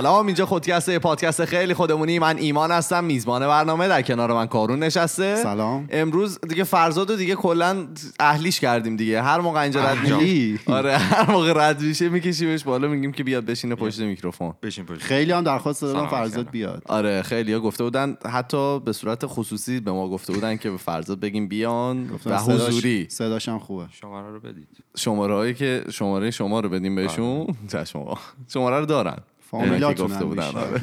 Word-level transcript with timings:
سلام 0.00 0.26
اینجا 0.26 0.46
خودکسته 0.46 0.98
پادکست 0.98 1.44
خیلی 1.44 1.74
خودمونی. 1.74 2.18
من 2.18 2.36
ایمان 2.38 2.70
هستم 2.70 3.04
میزبان 3.04 3.46
برنامه 3.46 3.88
در 3.88 4.02
کنار 4.02 4.32
من 4.32 4.46
کارون 4.46 4.78
نشسته. 4.78 5.36
سلام. 5.36 5.88
امروز 5.90 6.40
دیگه 6.48 6.64
فرزاد 6.64 7.10
رو 7.10 7.16
دیگه 7.16 7.34
کلا 7.34 7.86
اهلیش 8.20 8.60
کردیم 8.60 8.96
دیگه. 8.96 9.22
هر 9.22 9.40
موقع 9.40 9.60
اینجا 9.60 9.84
رد؟ 9.84 9.98
میشه. 9.98 10.72
آره 10.72 10.96
هر 10.96 11.30
موقع 11.30 11.52
رد 11.56 11.82
میشه 11.82 12.08
میکشیمش 12.08 12.64
بالا 12.64 12.88
میگیم 12.88 13.12
که 13.12 13.24
بیاد 13.24 13.44
بشینه 13.44 13.74
پشت 13.74 14.00
میکروفون. 14.00 14.54
بشین 14.62 14.84
پشت. 14.84 15.02
خیلی 15.02 15.32
هم 15.32 15.44
درخواست 15.44 15.82
دادن 15.82 16.06
فرزاد. 16.06 16.50
بیاد. 16.50 16.82
آره 16.86 17.22
خیلی 17.22 17.52
ها 17.52 17.60
گفته 17.60 17.84
بودن 17.84 18.16
حتی 18.30 18.80
به 18.80 18.92
صورت 18.92 19.26
خصوصی 19.26 19.80
به 19.80 19.92
ما 19.92 20.08
گفته 20.08 20.32
بودن 20.32 20.56
که 20.56 20.70
به 20.70 20.76
فرزاد 20.76 21.20
بگیم 21.20 21.48
بیان 21.48 22.10
و 22.26 22.38
حضوری. 22.38 23.06
صداش 23.10 23.48
هم 23.48 23.58
خوبه. 23.58 23.84
شماره 23.92 24.30
رو 24.30 24.40
بدید. 24.40 24.68
شماره 24.96 25.34
هایی 25.34 25.54
که 25.54 25.84
شماره 25.90 26.30
شما 26.30 26.60
رو 26.60 26.68
بدیم 26.68 26.94
بهشون. 26.94 27.46
چشم 27.72 27.98
آقا 27.98 28.20
شماره 28.48 28.78
رو 28.78 28.86
دارن. 28.86 29.16
فامیلاتون 29.50 30.18
بودن. 30.18 30.42
آره. 30.42 30.80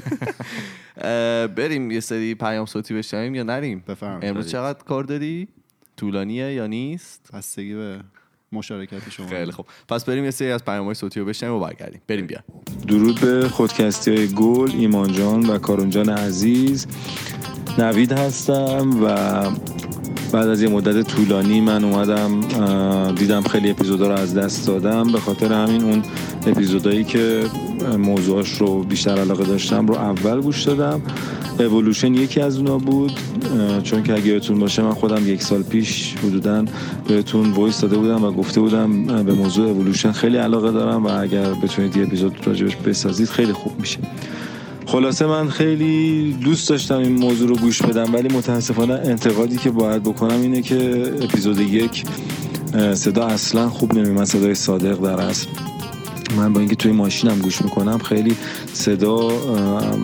بریم 1.58 1.92
یه 1.92 2.00
سری 2.00 2.36
پیام 2.36 2.66
صوتی 2.66 2.94
بشنویم 2.94 3.36
یا 3.36 3.44
نریم؟ 3.44 3.84
بفرمایید. 3.88 4.26
امروز 4.26 4.52
چقدر 4.52 4.84
کار 4.84 5.04
داری؟ 5.04 5.48
طولانیه 5.98 6.54
یا 6.54 6.68
نیست؟ 6.68 7.30
بستگی 7.34 7.76
به 7.76 8.00
مشارکت 8.52 9.10
شما. 9.10 9.28
خیلی 9.28 9.52
خوب. 9.52 9.66
پس 9.88 10.06
بریم 10.06 10.24
یه 10.24 10.32
سری 10.32 10.52
از 10.52 10.66
پیام 10.66 10.86
های 10.86 10.94
صوتی 10.94 11.20
رو 11.20 11.26
بشنویم 11.26 11.56
و 11.56 11.60
برگردیم. 11.60 12.02
بریم 12.08 12.28
بیا. 12.28 12.40
درود 12.88 13.22
به 13.22 13.50
خودکستی 13.50 14.16
های 14.16 14.28
گل 14.28 14.72
ایمان 14.72 15.12
جان 15.12 15.46
و 15.46 15.58
کارون 15.58 15.90
جان 15.90 16.10
عزیز. 16.10 16.88
نوید 17.78 18.12
هستم 18.12 19.04
و 19.04 19.16
بعد 20.32 20.48
از 20.48 20.62
یه 20.62 20.70
مدت 20.70 21.08
طولانی 21.08 21.62
من 21.62 21.84
اومدم 21.84 22.42
دیدم 23.12 23.42
خیلی 23.42 23.70
اپیزودا 23.70 24.08
رو 24.08 24.14
از 24.14 24.34
دست 24.34 24.68
دادم. 24.68 25.12
به 25.12 25.20
خاطر 25.20 25.54
همین 25.54 25.84
اون 25.84 26.04
اپیزودایی 26.48 27.04
که 27.04 27.44
موضوعاش 27.98 28.58
رو 28.58 28.84
بیشتر 28.84 29.18
علاقه 29.20 29.44
داشتم 29.44 29.88
رو 29.88 29.96
اول 29.96 30.42
گوش 30.42 30.64
دادم. 30.64 31.02
اولوشن 31.60 32.14
یکی 32.14 32.42
از 32.42 32.58
اونا 32.58 32.78
بود. 32.78 33.12
چون 33.84 34.04
که 34.04 34.14
اگه 34.14 34.28
یادتون 34.28 34.60
باشه 34.60 34.82
من 34.82 34.94
خودم 34.94 35.30
یک 35.30 35.42
سال 35.42 35.64
پیش 35.64 36.16
حدودا 36.24 36.66
بهتون 37.08 37.52
voice 37.52 37.82
داده 37.82 37.98
بودم 37.98 38.24
و 38.24 38.32
گفته 38.32 38.62
بودم 38.62 39.04
به 39.24 39.34
موضوع 39.34 39.70
اولوشن 39.70 40.12
خیلی 40.12 40.38
علاقه 40.38 40.72
دارم 40.72 41.06
و 41.06 41.22
اگر 41.22 41.54
بتونید 41.54 41.98
یه 41.98 42.04
اپیزود 42.04 42.48
راجبش 42.48 42.76
بسازید 42.76 43.30
خیلی 43.30 43.54
خوب 43.54 43.80
میشه. 43.80 44.00
خلاصه 44.88 45.26
من 45.26 45.50
خیلی 45.50 46.34
دوست 46.34 46.70
داشتم 46.70 46.98
این 46.98 47.20
موضوع 47.20 47.48
رو 47.48 47.56
گوش 47.56 47.82
بدم 47.82 48.14
ولی 48.14 48.28
متاسفانه 48.28 48.94
انتقادی 48.94 49.58
که 49.58 49.72
باید 49.72 50.04
بکنم 50.04 50.42
اینه 50.42 50.62
که 50.62 51.12
اپیزود 51.22 51.60
یک 51.60 52.04
صدا 52.94 53.26
اصلا 53.26 53.70
خوب 53.70 53.94
نمیمد 53.94 54.24
صدای 54.24 54.56
صادق 54.56 55.02
در 55.02 55.22
اصل. 55.22 55.48
من 56.38 56.54
با 56.54 56.60
اینکه 56.60 56.76
توی 56.76 56.92
ماشینم 56.92 57.40
گوش 57.40 57.62
می‌کنم 57.62 57.98
خیلی 57.98 58.36
صدا 58.74 59.30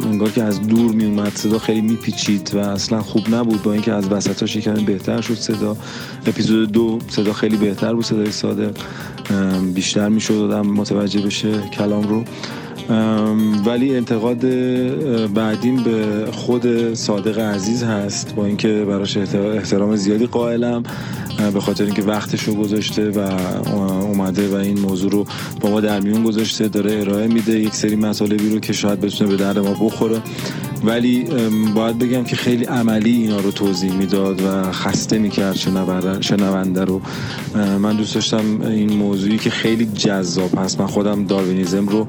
انگار 0.04 0.30
که 0.30 0.44
از 0.44 0.68
دور 0.68 0.92
میومد 0.92 1.32
صدا 1.36 1.60
خیلی 1.60 1.82
میپیچید 1.82 2.52
و 2.54 2.58
اصلا 2.58 3.02
خوب 3.02 3.36
نبود. 3.36 3.64
با 3.64 3.74
اینکه 3.74 3.94
از 3.94 4.12
وسطاش 4.12 4.58
کمی 4.58 4.84
بهتر 4.84 5.22
شد 5.22 5.36
صدا. 5.36 5.78
اپیزود 6.26 6.72
دو 6.72 7.00
صدا 7.10 7.34
خیلی 7.34 7.58
بهتر 7.58 7.94
بود 7.94 8.06
صدای 8.06 8.32
صادق. 8.32 8.72
بیشتر 9.74 10.10
می‌شد 10.10 10.34
آدم 10.34 10.68
متوجه 10.68 11.22
بشه 11.22 11.52
کلام 11.62 12.04
رو. 12.08 12.24
ولی 13.66 13.96
انتقاد 13.98 14.40
بعدیم 15.34 15.84
به 15.84 16.26
خود 16.32 16.94
صادق 16.94 17.40
عزیز 17.40 17.84
هست. 17.84 18.36
با 18.36 18.46
اینکه 18.46 18.86
براش 18.88 19.18
احت- 19.18 19.36
احترام 19.36 19.96
زیادی 19.96 20.26
قائلم. 20.26 20.84
به 21.54 21.60
خاطر 21.62 21.84
اینکه 21.84 22.02
وقتش 22.02 22.44
رو 22.44 22.54
گذاشته 22.54 23.10
و 23.10 23.20
اومده 24.02 24.48
و 24.48 24.56
این 24.56 24.80
موضوع 24.80 25.12
رو 25.12 25.26
با 25.62 25.70
ما 25.70 25.82
در 25.82 26.00
میون 26.00 26.24
گذاشته 26.24 26.68
داره 26.68 27.00
ارائه 27.00 27.28
میده 27.28 27.60
یک 27.60 27.76
سری 27.76 27.96
مطالبی 27.96 28.50
رو 28.50 28.60
که 28.60 28.74
شاید 28.74 29.02
بتونه 29.02 29.30
به 29.30 29.38
درد 29.38 29.60
ما 29.60 29.74
بخوره. 29.74 30.22
ولی 30.86 31.26
باید 31.76 32.00
بگم 32.00 32.24
که 32.24 32.36
خیلی 32.36 32.66
عملی 32.66 33.12
اینا 33.12 33.40
رو 33.40 33.52
توضیح 33.52 33.94
می‌داد 33.94 34.42
و 34.42 34.72
خسته 34.72 35.18
می‌کرد 35.18 35.56
شنونده 36.22 36.86
رو. 36.86 37.02
من 37.56 37.96
دوست 37.96 38.16
داشتم 38.16 38.62
این 38.62 38.94
موضوعی 38.94 39.38
که 39.38 39.50
خیلی 39.50 39.86
جذاب 39.86 40.58
هست. 40.58 40.80
من 40.82 40.88
خودم 40.88 41.26
داروینیزم 41.26 41.88
رو 41.88 42.08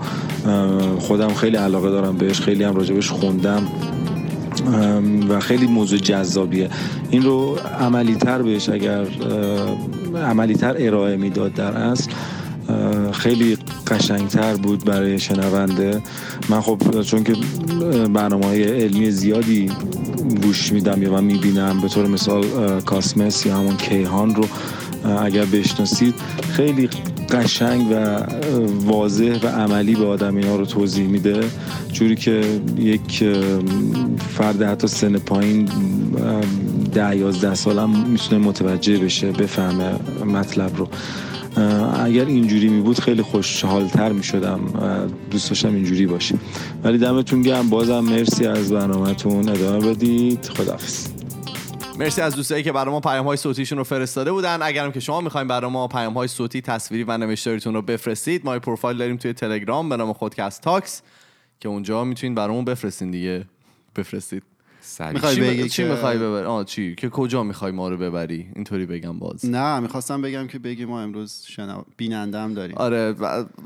خودم 0.98 1.34
خیلی 1.34 1.56
علاقه 1.56 1.90
دارم 1.90 2.16
بهش 2.16 2.40
خیلی 2.40 2.64
هم 2.64 2.74
راجبش 2.74 3.10
خوندم. 3.10 3.66
و 5.28 5.40
خیلی 5.40 5.66
موضوع 5.66 5.98
جذابیه. 5.98 6.70
این 7.10 7.22
رو 7.22 7.56
عملی 7.80 8.14
تر 8.14 8.42
بهش 8.42 8.68
اگر 8.68 9.06
عملی 10.16 10.54
تر 10.54 10.76
ارائه 10.78 11.16
می‌داد 11.16 11.54
در 11.54 11.76
اصل 11.76 12.10
خیلی 13.12 13.58
قشنگتر 13.86 14.54
بود 14.56 14.84
برای 14.84 15.18
شنونده. 15.18 16.02
من 16.48 16.60
خب 16.60 17.02
چون 17.02 17.24
که 17.24 17.32
برنامه 18.14 18.46
های 18.46 18.62
علمی 18.62 19.10
زیادی 19.10 19.70
گوش 20.42 20.72
میدم 20.72 21.02
یا 21.02 21.12
من 21.12 21.24
می‌بینم 21.24 21.80
به 21.80 21.88
طور 21.88 22.06
مثال 22.06 22.44
کاسمس 22.80 23.46
یا 23.46 23.56
همون 23.56 23.76
کیهان 23.76 24.34
رو 24.34 24.44
اگر 25.24 25.44
بشناسید 25.44 26.14
خیلی 26.50 26.88
قشنگ 27.34 27.90
و 27.90 28.18
واضح 28.84 29.38
و 29.42 29.46
عملی 29.46 29.94
به 29.94 30.06
آدم 30.06 30.36
اینا 30.36 30.56
رو 30.56 30.64
توضیح 30.64 31.06
میده. 31.06 31.44
جوری 31.92 32.16
که 32.16 32.60
یک 32.78 33.24
فرد 34.18 34.62
حتی 34.62 34.86
سن 34.86 35.18
پایین 35.18 35.68
ده 36.92 37.16
یازده 37.16 37.80
هم 37.80 38.06
می‌تونه 38.08 38.46
متوجه 38.46 38.98
بشه 38.98 39.32
بفهمه 39.32 39.92
مطلب 40.24 40.76
رو. 40.76 40.88
اگر 42.04 42.24
اینجوری 42.24 42.68
می 42.68 42.80
بود 42.80 43.00
خیلی 43.00 43.22
خوشحالتر 43.22 44.12
می 44.12 44.22
شدم 44.22 44.60
دوست 45.30 45.48
داشتم 45.48 45.74
اینجوری 45.74 46.06
باشه 46.06 46.34
ولی 46.84 46.98
دمتون 46.98 47.42
گرم. 47.42 47.68
بازم 47.70 48.00
مرسی 48.00 48.46
از 48.46 48.72
برنامهتون. 48.72 49.48
ادامه 49.48 49.94
بدید. 49.94 50.50
خداحافظ. 50.56 51.13
مرسی 51.98 52.20
از 52.20 52.36
دوستایی 52.36 52.62
که 52.62 52.72
برای 52.72 52.90
ما 52.90 53.00
پیام 53.00 53.24
های 53.24 53.36
صوتیشون 53.36 53.78
رو 53.78 53.84
فرستاده 53.84 54.32
بودن. 54.32 54.58
اگرم 54.62 54.92
که 54.92 55.00
شما 55.00 55.20
می‌خواین 55.20 55.48
برای 55.48 55.70
ما 55.70 55.88
پیام 55.88 56.14
های 56.14 56.28
صوتی 56.28 56.60
تصویری 56.60 57.04
و 57.04 57.18
نوشتاریتون 57.18 57.74
رو 57.74 57.82
بفرستید 57.82 58.44
ما 58.44 58.58
پروفایل 58.58 58.98
داریم 58.98 59.16
توی 59.16 59.32
تلگرام 59.32 59.88
به 59.88 59.96
نام 59.96 60.12
خودکست 60.12 60.62
تاکس 60.62 61.02
که 61.60 61.68
اونجا 61.68 62.04
می‌تونید 62.04 62.36
برامون 62.36 62.64
بفرستین 62.64 63.10
دیگه. 63.10 63.44
بفرستید. 63.96 64.53
می‌خوای 65.12 65.34
چی, 65.34 65.40
بگی 65.40 65.68
چی 65.68 65.82
که- 65.82 65.88
می‌خوای 65.88 66.18
ببری 66.18 66.46
آه 66.46 66.64
چی؟ 66.64 66.94
که 66.94 67.08
کجا 67.08 67.42
می‌خوای 67.42 67.72
ما 67.72 67.88
رو 67.88 67.96
ببری؟ 67.96 68.46
اینطوری 68.54 68.86
بگم 68.86 69.18
باز. 69.18 69.46
نه 69.46 69.80
می‌خواستم 69.80 70.22
بگم 70.22 70.46
که 70.46 70.58
بگی 70.58 70.84
ما 70.84 71.00
امروز 71.00 71.44
شنو... 71.46 71.82
بیننده 71.96 72.38
هم 72.38 72.54
داریم. 72.54 72.76
آره 72.76 73.14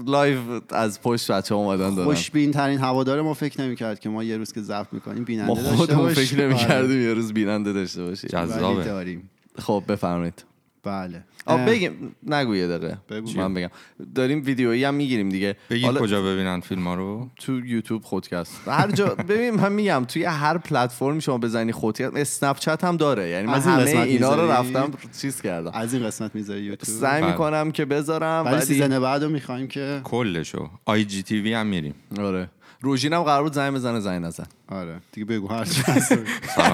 live 0.07 0.39
از 0.71 1.03
پشت 1.03 1.31
بچه 1.31 1.55
ها 1.55 1.61
اومدن 1.61 1.95
دارن. 1.95 2.09
خوشبین 2.09 2.51
ترین 2.51 2.79
هوادار 2.79 3.23
ما 3.23 3.35
فکر 3.35 3.61
نمی‌کرد 3.61 4.01
که 4.01 4.09
ما 4.09 4.25
یه 4.25 4.37
روز 4.37 4.53
که 4.53 4.61
ضبط 4.61 4.87
می‌کنیم 4.93 5.25
بیننده 5.25 5.49
ما 5.49 5.55
داشته 5.55 5.77
خودمون 5.77 6.05
باشیم. 6.05 6.25
فکر 6.25 6.47
نمی‌کردیم 6.47 7.03
یه 7.03 7.15
روز 7.15 7.33
بیننده 7.33 7.73
داشته 7.73 8.05
باشیم. 8.05 8.31
آره، 8.35 8.49
جذابه 8.49 9.19
خب 9.59 9.83
بفرمایید. 9.89 10.45
بله. 10.89 11.25
آه 11.47 11.61
اه، 11.61 11.67
بگیم 11.67 12.17
نگو 12.27 12.57
یه 12.57 12.69
دقیقه. 12.69 12.99
بگو. 13.11 13.31
من 13.37 13.55
بگم. 13.55 13.71
داریم 14.15 14.43
ویدیویی 14.45 14.85
هم 14.85 14.95
می‌گیریم 14.95 15.29
دیگه. 15.29 15.57
بگید 15.71 15.85
حالا 15.85 16.01
کجا 16.01 16.23
ببینن 16.23 16.61
فیلم 16.61 16.85
ها 16.89 16.95
رو. 16.95 17.29
تو 17.37 17.67
یوتیوب 17.67 18.05
خودکست. 18.05 18.69
هر 18.69 18.91
جا 18.91 19.15
ببین 19.29 19.51
من 19.51 19.73
میگم 19.73 20.05
توی 20.09 20.25
هر 20.25 20.59
پلتفرمی 20.59 21.21
شما 21.21 21.39
بزنی 21.39 21.73
خودکست 21.73 22.17
اسنپ 22.17 22.59
چت 22.59 22.85
هم 22.85 22.97
داره. 22.97 23.29
یعنی 23.29 23.47
من 23.47 23.55
از 23.55 23.67
این 23.67 23.75
همه 23.77 23.85
قسمت 23.85 24.07
اینا 24.07 24.35
رو؟ 24.35 24.51
رفتم 24.51 24.91
چیز 25.21 25.43
کردم. 25.43 25.71
از 25.75 25.95
این 25.95 26.07
قسمت 26.07 26.35
می‌ذاری 26.35 26.61
یوتیوب؟ 26.61 26.99
سعی 27.01 27.21
بله. 27.23 27.31
می‌کنم 27.33 27.71
که 27.73 27.85
بذارم 27.85 28.45
ولی 28.45 28.61
season 28.61 29.01
بعد 29.01 29.23
رو 29.25 29.31
می‌خوایم 29.31 29.67
که 29.69 30.01
کلشو. 30.05 30.71
IGTV 30.85 31.53
هم 31.55 31.67
میریم. 31.67 31.95
آره. 32.21 32.51
روژینم 32.81 33.23
قرار 33.23 33.43
بود 33.43 33.53
زنگ 33.53 33.75
بزنه 33.75 34.01
زنگ 34.01 34.25
نزن. 34.25 34.47
آره. 34.69 35.01
دیگه 35.13 35.25
بگو 35.25 35.49
هر 35.49 35.65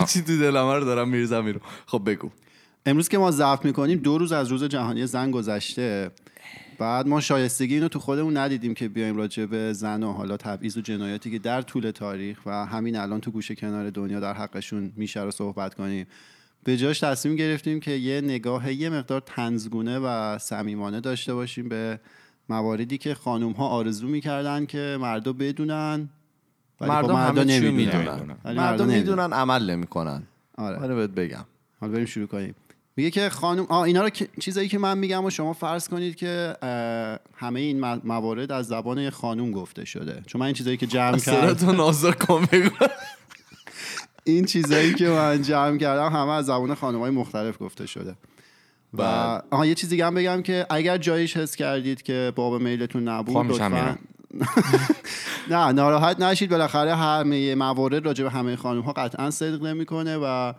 چی 0.07 0.23
تو 0.27 0.39
دلم 0.39 0.67
رو 0.67 0.85
دارم 0.85 1.09
می‌ریزم 1.09 1.45
بیرون 1.45 1.61
خب 1.87 2.03
بگو. 2.07 2.31
امروز 2.87 3.09
که 3.09 3.19
ما 3.19 3.31
ضبط 3.31 3.65
می‌کنیم 3.65 3.99
دو 3.99 4.19
روز 4.19 4.33
از 4.33 4.49
روز 4.49 4.65
جهانی 4.65 5.07
زن 5.07 5.31
گذشته. 5.31 6.11
بعد 6.79 7.09
ما 7.09 7.21
شایستگی 7.21 7.75
اینو 7.75 7.89
تو 7.89 7.99
خودمون 7.99 8.37
ندیدیم 8.37 8.75
که 8.75 8.89
بیایم 8.89 9.17
راجع 9.17 9.47
به 9.47 9.73
زن 9.73 10.03
و 10.03 10.13
حالا 10.13 10.37
تبعیض 10.37 10.77
و 10.77 10.81
جنایاتی 10.81 11.31
که 11.31 11.39
در 11.39 11.63
طول 11.63 11.91
تاریخ 11.91 12.39
و 12.47 12.67
همین 12.67 12.97
الان 12.97 13.21
تو 13.21 13.31
گوشه 13.31 13.55
کنار 13.55 13.91
دنیا 13.91 14.21
در 14.21 14.33
حقشون 14.33 14.93
میشه 14.97 15.23
رو 15.23 15.31
صحبت 15.31 15.75
کنیم. 15.75 16.07
به 16.65 16.77
جاش 16.77 17.01
تصمیم 17.01 17.37
گرفتیم 17.37 17.81
که 17.81 17.91
یه 17.91 18.21
نگاه 18.21 18.73
یه 18.73 18.91
مقدار 18.91 19.23
تنزگونه 19.27 19.99
و 19.99 20.39
صمیمانه 20.39 21.01
داشته 21.01 21.35
باشیم 21.35 21.69
به 21.69 22.01
مواردی 22.49 22.99
که 22.99 23.15
خانوم 23.15 23.53
ها 23.53 23.69
آرزو 23.69 24.09
می‌کردن 24.09 24.67
که 24.67 24.99
مردا 25.01 25.33
بدونن 25.33 26.09
ولی 26.81 26.91
خب 26.91 26.97
مردم 26.97 27.15
مردا 27.15 27.41
همه 27.41 27.53
چی 27.53 27.61
نمی‌دونن. 27.61 27.99
می‌دونن. 27.99 28.37
مردم 28.45 28.85
نمی‌دونن. 28.85 28.99
می‌دونن 28.99 29.33
عمل 29.33 29.71
نمی‌کنن. 29.71 30.23
آره. 30.59 30.77
آره 30.77 30.95
بهت 30.95 31.11
بگم. 31.11 31.45
حالا 31.81 31.93
بریم 31.93 32.07
شروع 32.07 32.27
کنیم. 32.27 32.55
میگه 32.97 33.11
که 33.11 33.29
خانم 33.29 33.67
آه 33.69 33.83
اینا 33.83 34.03
رو 34.03 34.11
چیزایی 34.41 34.69
که 34.69 34.79
من 34.79 34.99
میگم 34.99 35.25
و 35.25 35.31
شما 35.31 35.53
فرض 35.53 35.89
کنید 35.89 36.15
که 36.15 36.57
همه 37.37 37.61
این 37.61 37.81
موارد 38.05 38.53
از 38.53 38.67
زبان 38.67 38.99
یه 38.99 39.11
خانوم 39.11 39.51
گفته 39.51 39.85
شده 39.85 40.23
چون 40.27 40.41
من 40.41 40.47
این 40.47 40.55
چیزایی 40.55 40.77
که 40.77 40.87
جمع 40.87 41.19
کردم 41.19 41.91
این 44.25 44.45
چیزایی 44.45 44.95
که 44.95 45.09
من 45.09 45.43
جمع 45.43 45.79
کردم 45.79 46.13
همه 46.13 46.31
از 46.33 46.47
زبان 46.47 46.75
خانم 46.75 47.01
های 47.01 47.11
مختلف 47.11 47.63
گفته 47.63 47.87
شده 47.87 48.15
و 48.95 48.97
بله. 48.97 49.43
آها 49.51 49.67
یه 49.67 49.75
چیزی 49.75 49.91
دیگه 49.91 50.07
هم 50.07 50.15
بگم 50.15 50.43
که 50.43 50.67
اگر 50.71 50.99
جایش 50.99 51.37
حس 51.37 51.57
کردید 51.57 52.03
که 52.03 52.33
باب 52.37 52.63
میلتون 52.63 53.09
نبود 53.09 53.47
لطفا. 53.47 53.99
نه 55.51 55.73
ناراحت 55.73 56.21
نشید 56.21 56.51
بالاخره 56.51 56.95
همه 56.95 57.55
موارد 57.55 58.07
راجع 58.07 58.25
به 58.25 58.31
همه 58.31 58.57
خانم 58.57 58.81
ها 58.81 58.93
قطعا 58.93 59.31
صدق 59.31 59.63
نمی‌کنه 59.63 60.19
و 60.23 60.53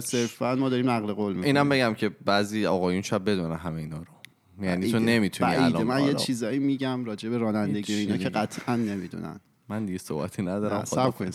صرفا 0.00 0.54
ما 0.54 0.68
داریم 0.68 0.90
نقل 0.90 1.12
قول 1.12 1.32
می‌کنیم 1.32 1.44
اینم 1.44 1.68
بگم 1.68 1.94
که 1.94 2.08
بعضی 2.24 2.66
آقایون 2.66 3.02
شاید 3.02 3.24
بدونن 3.24 3.56
همه 3.56 3.80
اینا 3.80 3.98
رو 3.98 4.64
یعنی 4.64 4.90
تو 4.90 4.98
نمی‌تونی. 4.98 5.54
الان 5.54 5.82
من 5.82 6.04
یه. 6.04 6.14
چیزایی 6.14 6.58
میگم 6.58 7.04
راجع 7.04 7.28
به 7.28 7.38
رانندگی 7.38 7.94
اینا 7.94 8.16
که. 8.16 8.28
قطعا 8.28 8.76
نمی‌دونن 8.76 9.40
من 9.68 9.86
دیگه 9.86 9.98
صحبتی 9.98 10.42
ندارم 10.42 10.84
خدا 10.84 11.10
کنید. 11.10 11.34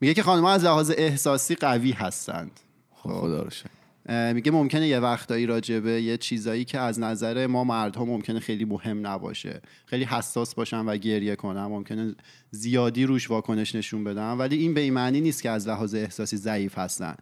میگه 0.00 0.14
که 0.14 0.22
خانم‌ها 0.22 0.52
از 0.52 0.64
لحاظ 0.64 0.92
احساسی 0.96 1.54
قوی 1.54 1.92
هستند 1.92 2.50
خدا 2.90 3.42
رو 3.42 3.50
شکر. 3.50 3.70
اه، 4.08 4.32
میگه 4.32 4.50
ممکنه 4.50 4.88
یه 4.88 4.98
وقتایی 4.98 5.46
راجبه 5.46 6.02
یه 6.02 6.16
چیزایی 6.16 6.64
که 6.64 6.78
از 6.78 7.00
نظر 7.00 7.46
ما 7.46 7.64
مردها 7.64 8.04
ممکنه 8.04 8.40
خیلی 8.40 8.64
مهم 8.64 9.06
نباشه 9.06 9.60
خیلی 9.86 10.04
حساس 10.04 10.54
باشن 10.54 10.80
و 10.80 10.96
گریه 10.96 11.36
کنن 11.36 11.64
ممکنه 11.64 12.14
زیادی 12.50 13.04
روش 13.04 13.30
واکنش 13.30 13.74
نشون 13.74 14.04
بدن 14.04 14.32
ولی 14.32 14.56
این 14.56 14.74
به 14.74 14.80
این 14.80 14.92
معنی 14.92 15.20
نیست 15.20 15.42
که 15.42 15.50
از 15.50 15.68
لحاظ 15.68 15.94
احساسی 15.94 16.36
ضعیف 16.36 16.78
هستن 16.78 17.14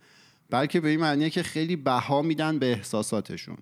بلکه 0.51 0.81
به 0.81 0.89
این 0.89 1.01
معنیه 1.01 1.31
که 1.31 1.43
خیلی 1.43 1.77
بها 1.77 2.23
میدن 2.23 2.59
به 2.59 2.73
احساساتشون. 2.73 3.57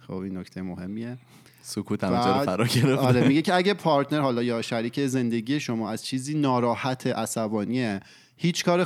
خب 0.00 0.14
این 0.14 0.38
نکته 0.38 0.62
مهمیه. 0.62 1.18
سکوت 1.62 2.04
همه 2.04 2.44
فرا 2.44 2.66
گرفته 2.66 2.96
آره 2.96 3.28
میگه 3.28 3.42
که 3.42 3.54
اگه 3.54 3.74
پارتنر 3.74 4.20
حالا 4.20 4.42
یا 4.42 4.62
شریک 4.62 5.06
زندگی 5.06 5.60
شما 5.60 5.90
از 5.90 6.04
چیزی 6.04 6.38
ناراحت 6.38 7.06
عصبانیه 7.06 8.00
هیچ 8.36 8.64
کار 8.64 8.84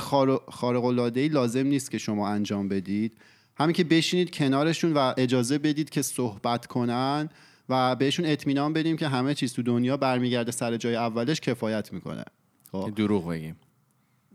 خارق 0.49 0.85
العاده 0.85 1.19
ای 1.19 1.27
لازم 1.27 1.67
نیست 1.67 1.91
که 1.91 1.97
شما 1.97 2.29
انجام 2.29 2.67
بدید. 2.67 3.17
همین 3.55 3.73
که 3.73 3.83
بشینید 3.83 4.31
کنارشون 4.31 4.93
و 4.93 5.13
اجازه 5.17 5.57
بدید 5.57 5.89
که 5.89 6.01
صحبت 6.01 6.65
کنن 6.65 7.29
و 7.69 7.95
بهشون 7.95 8.25
اطمینان 8.25 8.73
بدیم 8.73 8.97
که 8.97 9.07
همه 9.07 9.33
چیز 9.33 9.53
تو 9.53 9.61
دنیا 9.63 9.97
برمیگرده 9.97 10.51
سر 10.51 10.77
جای 10.77 10.95
اولش 10.95 11.39
کفایت 11.39 11.93
می‌کنه. 11.93 12.23
خب. 12.71 12.91
دروغ 12.95 13.29
بگیم. 13.29 13.55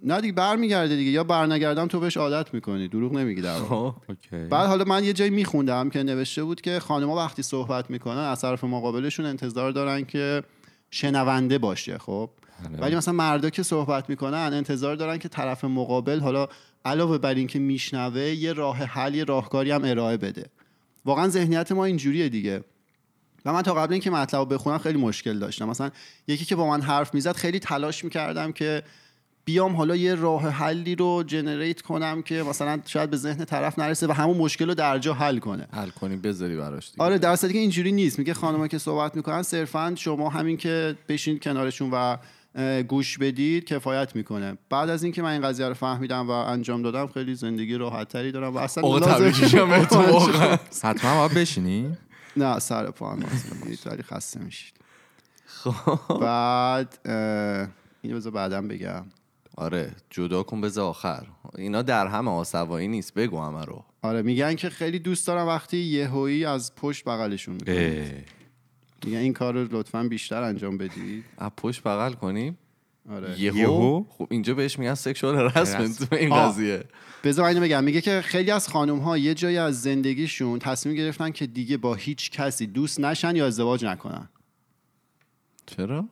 نه 0.02 0.20
دیگه 0.20 0.32
برمیگرده 0.32 0.96
دیگه. 0.96 1.10
یا 1.10 1.24
برنگردم 1.24 1.86
تو 1.86 2.00
بهش 2.00 2.16
عادت 2.16 2.54
می‌کنی. 2.54 2.88
دروغ 2.88 3.12
نمیگی 3.12 3.40
در. 3.40 3.58
خب 3.58 3.94
اوکی. 4.08 4.36
بعد 4.50 4.66
حالا 4.66 4.84
من 4.84 5.04
یه 5.04 5.12
جایی 5.12 5.30
میخوندم 5.30 5.90
که 5.90 6.02
نوشته 6.02 6.44
بود 6.44 6.60
که 6.60 6.80
خانم‌ها 6.80 7.16
وقتی 7.16 7.42
صحبت 7.42 7.90
می‌کنن 7.90 8.18
از 8.18 8.40
طرف 8.40 8.64
مقابلشون 8.64 9.26
انتظار 9.26 9.72
دارن 9.72 10.04
که 10.04 10.42
شنونده 10.90 11.58
باشه 11.58 11.98
خب؟ 11.98 12.30
بله. 12.68 12.78
ولی 12.78 12.96
مثلا 12.96 13.14
مردا 13.14 13.50
که 13.50 13.62
صحبت 13.62 14.10
می‌کنن 14.10 14.50
انتظار 14.52 14.96
دارن 14.96 15.18
که 15.18 15.28
طرف 15.28 15.64
مقابل 15.64 16.20
حالا 16.20 16.48
علاوه 16.84 17.18
بر 17.18 17.34
اینکه 17.34 17.58
میشنوه 17.58 18.20
یه 18.20 18.52
راه 18.52 18.76
حل 18.76 19.14
یه 19.14 19.24
راهکاری 19.24 19.70
هم 19.70 19.84
ارائه 19.84 20.16
بده. 20.16 20.46
واقعا 21.04 21.28
ذهنیت 21.28 21.72
ما 21.72 21.84
اینجوریه 21.84 22.28
دیگه. 22.28 22.64
و 23.44 23.52
من 23.52 23.62
تا 23.62 23.74
قبل 23.74 23.92
اینکه 23.92 24.10
مطلب 24.10 24.40
رو 24.40 24.46
بخونم 24.46 24.78
خیلی 24.78 24.98
مشکل 24.98 25.38
داشتم. 25.38 25.68
مثلا 25.68 25.90
یکی 26.28 26.44
که 26.44 26.56
با 26.56 26.66
من 26.66 26.80
حرف 26.80 27.14
می‌زد 27.14 27.36
خیلی 27.36 27.58
تلاش 27.58 28.04
می‌کردم 28.04 28.52
که 28.52 28.82
بیام 29.46 29.76
حالا 29.76 29.96
یه 29.96 30.14
راه 30.14 30.48
حلی 30.48 30.94
رو 30.94 31.22
جنریت 31.26 31.80
کنم 31.82 32.22
که 32.22 32.42
مثلا 32.42 32.80
شاید 32.86 33.10
به 33.10 33.16
ذهن 33.16 33.44
طرف 33.44 33.78
نرسه 33.78 34.06
و 34.06 34.12
همون 34.12 34.36
مشکل 34.36 34.66
رو 34.66 34.74
در 34.74 34.98
جا 34.98 35.14
حل 35.14 35.38
کنه. 35.38 35.66
حل 35.72 35.88
کنی 35.88 36.16
بذاری 36.16 36.56
براش 36.56 36.90
دیگه. 36.90 37.04
آره 37.04 37.18
در 37.18 37.36
صورتی 37.36 37.52
که 37.52 37.60
اینجوری 37.60 37.92
نیست. 37.92 38.18
میگه 38.18 38.34
خانم‌ها 38.34 38.68
که 38.68 38.78
صحبت 38.78 39.16
می‌کنن 39.16 39.42
صرفا 39.42 39.94
شما 39.96 40.28
همین 40.28 40.56
که 40.56 40.96
بشین 41.08 41.38
کنارشون 41.38 41.90
و 41.92 42.16
گوش 42.82 43.18
بدید 43.18 43.64
کفایت 43.64 44.16
می‌کنه. 44.16 44.58
بعد 44.70 44.90
از 44.90 45.02
اینکه 45.02 45.22
من 45.22 45.30
این 45.30 45.42
قضیه 45.42 45.68
رو 45.68 45.74
فهمیدم 45.74 46.28
و 46.28 46.30
انجام 46.30 46.82
دادم 46.82 47.06
خیلی 47.06 47.34
زندگی 47.34 47.74
راحت 47.74 48.08
تری 48.08 48.32
دارم 48.32 48.54
و 48.54 48.58
اصلا 48.58 48.84
واقعا. 48.84 49.28
حتما 50.82 51.18
باید 51.18 51.34
بشینی؟ 51.34 51.96
نه 52.36 52.58
سر 52.58 52.90
پا 52.90 53.12
هم 53.12 53.22
خسته 54.02 54.40
میشید. 54.40 54.74
خب. 55.46 56.18
بعد 56.20 56.98
اینو 58.02 58.16
بذار 58.16 58.32
بعدم 58.32 58.68
بگم. 58.68 59.04
آره 59.56 59.92
جدا 60.10 60.42
کن 60.42 60.60
بذار 60.60 60.84
آخر. 60.84 61.26
اینا 61.58 61.82
در 61.82 62.06
همه 62.06 62.30
آسوایی 62.30 62.88
نیست 62.88 63.14
بگو 63.14 63.40
همه 63.40 63.64
رو. 63.64 63.84
آره 64.02 64.22
میگن 64.22 64.54
که 64.54 64.70
خیلی 64.70 64.98
دوست 64.98 65.26
دارم 65.26 65.46
وقتی 65.46 65.76
یهویی 65.76 66.44
از 66.44 66.74
پشت 66.74 67.04
بغلشون 67.04 67.54
می‌کنید. 67.54 68.28
میگن 69.04 69.18
این 69.18 69.32
کار 69.32 69.54
رو 69.54 69.68
لطفا 69.70 70.02
بیشتر 70.02 70.42
انجام 70.42 70.78
بدید. 70.78 71.24
از 71.38 71.50
پشت 71.56 71.82
بغل 71.82 72.12
کنیم؟ 72.12 72.58
آره. 73.10 73.40
یهو؟ 73.40 74.04
خب 74.08 74.26
اینجا 74.30 74.54
بهش 74.54 74.78
میگن 74.78 74.94
سکشوال 74.94 75.34
هراسمنت 75.34 76.12
این. 76.12 76.34
قضیه. 76.36 76.84
بذار 77.24 77.44
اینو 77.44 77.60
بگم. 77.60 77.84
میگه 77.84 78.00
که 78.00 78.20
خیلی 78.20 78.50
از 78.50 78.68
خانم 78.68 78.98
ها 78.98 79.18
یه 79.18 79.34
جایی 79.34 79.56
از 79.56 79.82
زندگیشون 79.82 80.58
تصمیم 80.58 80.94
گرفتن 80.94 81.30
که 81.30 81.46
دیگه 81.46 81.76
با 81.76 81.94
هیچ 81.94 82.30
کسی 82.30 82.66
دوست 82.66 83.00
نشن 83.00 83.36
یا 83.36 83.46
ازدواج 83.46 83.84
نکنن. 83.84 84.28
چرا؟ 85.66 86.04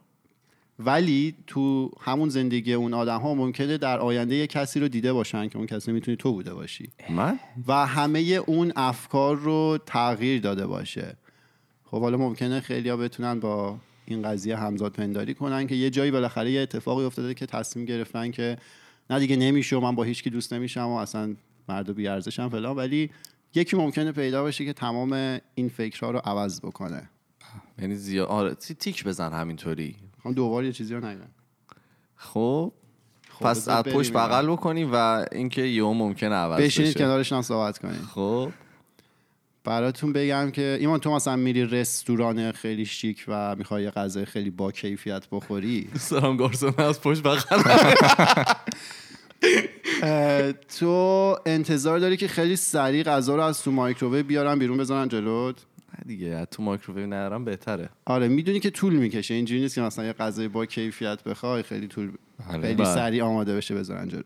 ولی 0.79 1.35
تو 1.47 1.91
همون 2.01 2.29
زندگی 2.29 2.73
اون 2.73 2.95
آدم 2.95 3.21
ها 3.21 3.35
ممکنه 3.35 3.79
در 3.79 3.99
آینده 3.99 4.35
یه 4.35 4.47
کسی 4.47 4.81
رو 4.81 4.89
دیده 4.89 5.13
باشن 5.13 5.49
که 5.49 5.57
اون 5.59 5.67
کسی 5.67 5.93
می‌تونی 5.93 6.17
تو 6.17 6.33
بوده 6.33 6.55
باشی. 6.55 6.91
من؟ 7.11 7.39
و 7.69 7.87
همه 7.87 8.19
اون 8.21 8.73
افکار 8.77 9.37
رو 9.37 9.79
تغییر 9.87 10.41
داده 10.41 10.67
باشه. 10.67 11.17
خب 11.85 12.01
حالا 12.01 12.17
ممکنه 12.17 12.61
خیلی 12.61 12.93
بتونن 12.93 13.41
با 13.41 13.77
این 14.07 14.23
قضیه 14.23 14.57
همزاد 14.57 14.93
پنداری 14.93 15.35
کنن 15.35 15.67
که 15.67 15.75
یه 15.75 15.91
جایی 15.91 16.11
بالاخره 16.11 16.51
یه 16.51 16.61
اتفاقی 16.61 17.05
افتاده 17.05 17.35
که 17.35 17.47
تصمیم 17.47 17.85
گرفتن 17.85 18.31
که 18.31 18.57
نه 19.11 19.19
دیگه 19.19 19.37
نمیشه 19.37 19.77
و 19.77 19.81
من 19.81 19.95
با 19.95 20.03
هیچ 20.03 20.23
کی 20.23 20.31
دوست 20.31 20.53
نمیشم 20.53 20.87
و 20.89 20.95
اصلا 20.97 21.35
مرد 21.69 21.89
و 21.91 21.95
بیارزشم 21.95 22.49
فلان 22.49 22.77
ولی 22.77 23.11
یکی 23.55 23.77
ممکنه 23.77 24.13
پیدا 24.13 24.43
باشه 24.43 24.65
که 24.65 24.73
تمام 24.73 25.39
این 25.55 25.69
فکرها 25.69 26.11
رو 26.11 26.19
عوض 26.25 26.61
بکنه. 26.61 27.11
یعنی 27.79 27.95
زیاد 27.95 28.29
آره 28.29 28.55
تی- 28.55 28.75
تیک 28.75 29.05
بزن 29.05 29.33
همینطوری. 29.33 29.97
هم 30.25 30.33
دوباره 30.33 30.67
یه 30.67 30.73
چیزی 30.73 30.95
رو 30.95 31.07
نگم. 31.07 31.29
خب 32.17 32.73
خب، 33.31 33.45
پس 33.45 33.69
از 33.69 33.85
پشت. 33.85 34.13
بغل 34.13 34.47
بکنیم 34.47 34.91
و 34.93 35.27
اینکه 35.33 35.63
یهو 35.63 35.93
ممکنه 35.93 36.35
عوض 36.35 36.61
بشینید 36.61 36.91
بشه. 36.91 36.99
کنارشون 36.99 37.37
هم 37.37 37.43
صحبت 37.43 37.79
کنید 37.79 38.03
خب. 38.15 38.51
براتون 39.65 40.13
بگم 40.13 40.51
که 40.51 40.77
ایمان 40.81 41.01
تو 41.01 41.11
مثلا 41.11 41.37
میری 41.37 41.65
رستوران 41.65 42.53
خیلی 42.53 42.87
شیک 42.87 43.25
و 43.29 43.57
می‌خوای 43.57 43.83
یه 43.83 43.91
غذای 43.91 44.25
خیلی 44.25 44.51
با 44.51 44.73
کیفیت 44.73 45.27
بخوری؟ 45.33 45.89
دارم 46.11 46.37
گارسون 46.37 46.75
از 46.79 47.01
پشت 47.01 47.23
بغل. 47.23 47.63
تو 50.79 51.37
انتظار 51.47 51.99
داری 51.99 52.17
که 52.17 52.29
خیلی 52.29 52.57
سریع 52.57 53.03
غذا 53.03 53.37
رو 53.37 53.43
از 53.43 53.63
تو 53.63 53.71
مایکروویو 53.71 54.27
بیارن 54.27 54.59
بیرون 54.59 54.79
بذارن 54.79 55.09
جلوت؟ 55.09 55.57
دیگه 56.07 56.29
از 56.29 56.47
تو 56.51 56.63
مایکروویو 56.63 57.07
نرم 57.07 57.45
بهتره. 57.45 57.89
آره 58.05 58.29
می‌دونی 58.29 58.61
که 58.61 58.71
طول 58.71 58.95
می‌کشه 58.95 59.35
اینجوری 59.35 59.61
نیست 59.61 59.75
که 59.75 59.81
مثلا 59.81 60.05
یه 60.05 60.13
غذای 60.13 60.49
با 60.49 60.67
کیفیت 60.67 61.25
بخوای 61.25 61.63
خیلی 61.63 61.89
طول. 61.89 62.13
خیلی 62.51 62.75
بله. 62.75 62.95
سریع 62.95 63.25
آماده 63.25 63.57
بشه 63.57 63.75
بذارن 63.75 64.09
جلو. 64.09 64.23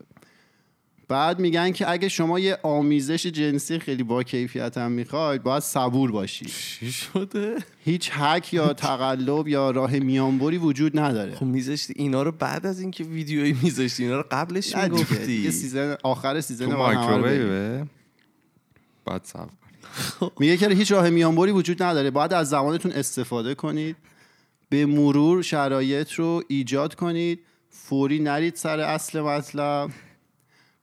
بعد 1.09 1.39
میگن 1.39 1.73
که 1.73 1.91
اگه 1.91 2.09
شما 2.09 2.39
یه 2.39 2.59
آمیزش 2.63 3.27
جنسی 3.27 3.79
خیلی 3.79 4.03
با 4.03 4.23
کیفیت 4.23 4.79
هم 4.79 4.93
می‌خواید 4.93 5.43
باید 5.43 5.63
صبور 5.63 6.13
باشی. 6.13 6.45
چی 6.45 6.93
شده؟ 6.93 7.57
هیچ 7.85 8.11
حک 8.11 8.55
یا 8.55 8.73
تقلب 8.73 9.49
یا 9.49 9.71
راه 9.71 9.99
میانبری 9.99 10.59
وجود 10.59 10.99
نداره. 10.99 11.35
خب 11.35 11.47
میذاشتی 11.47 11.95
اینا 11.97 12.23
رو 12.23 12.33
بعد 12.33 12.67
از 12.67 12.81
اینکه 12.81 13.05
ویدیویی 13.05 13.57
میذاشتی 13.63 14.05
اینا 14.05 14.17
رو 14.17 14.25
قبلش 14.31 14.77
می‌گفتی. 14.77 15.51
season 15.51 15.97
آخر 16.03 16.41
season. 16.41 16.75
مایکروویو 16.75 17.85
باید 19.05 19.25
صبر 19.25 19.51
میگه 20.41 20.57
که 20.57 20.69
هیچ 20.69 20.93
راه 20.93 21.11
میانبری 21.11 21.53
وجود 21.53 21.83
نداره. 21.83 22.11
باید 22.11 22.33
از 22.33 22.49
زمانتون 22.49 22.93
استفاده 22.93 23.55
کنید 23.55 23.97
به 24.69 24.87
مرور 24.87 25.43
شرایط 25.43 26.13
رو 26.13 26.43
ایجاد 26.49 26.95
کنید 26.95 27.41
فوری 27.71 28.19
نرید 28.19 28.55
سر 28.55 28.81
اصل 28.81 29.21
مطلب. 29.21 29.91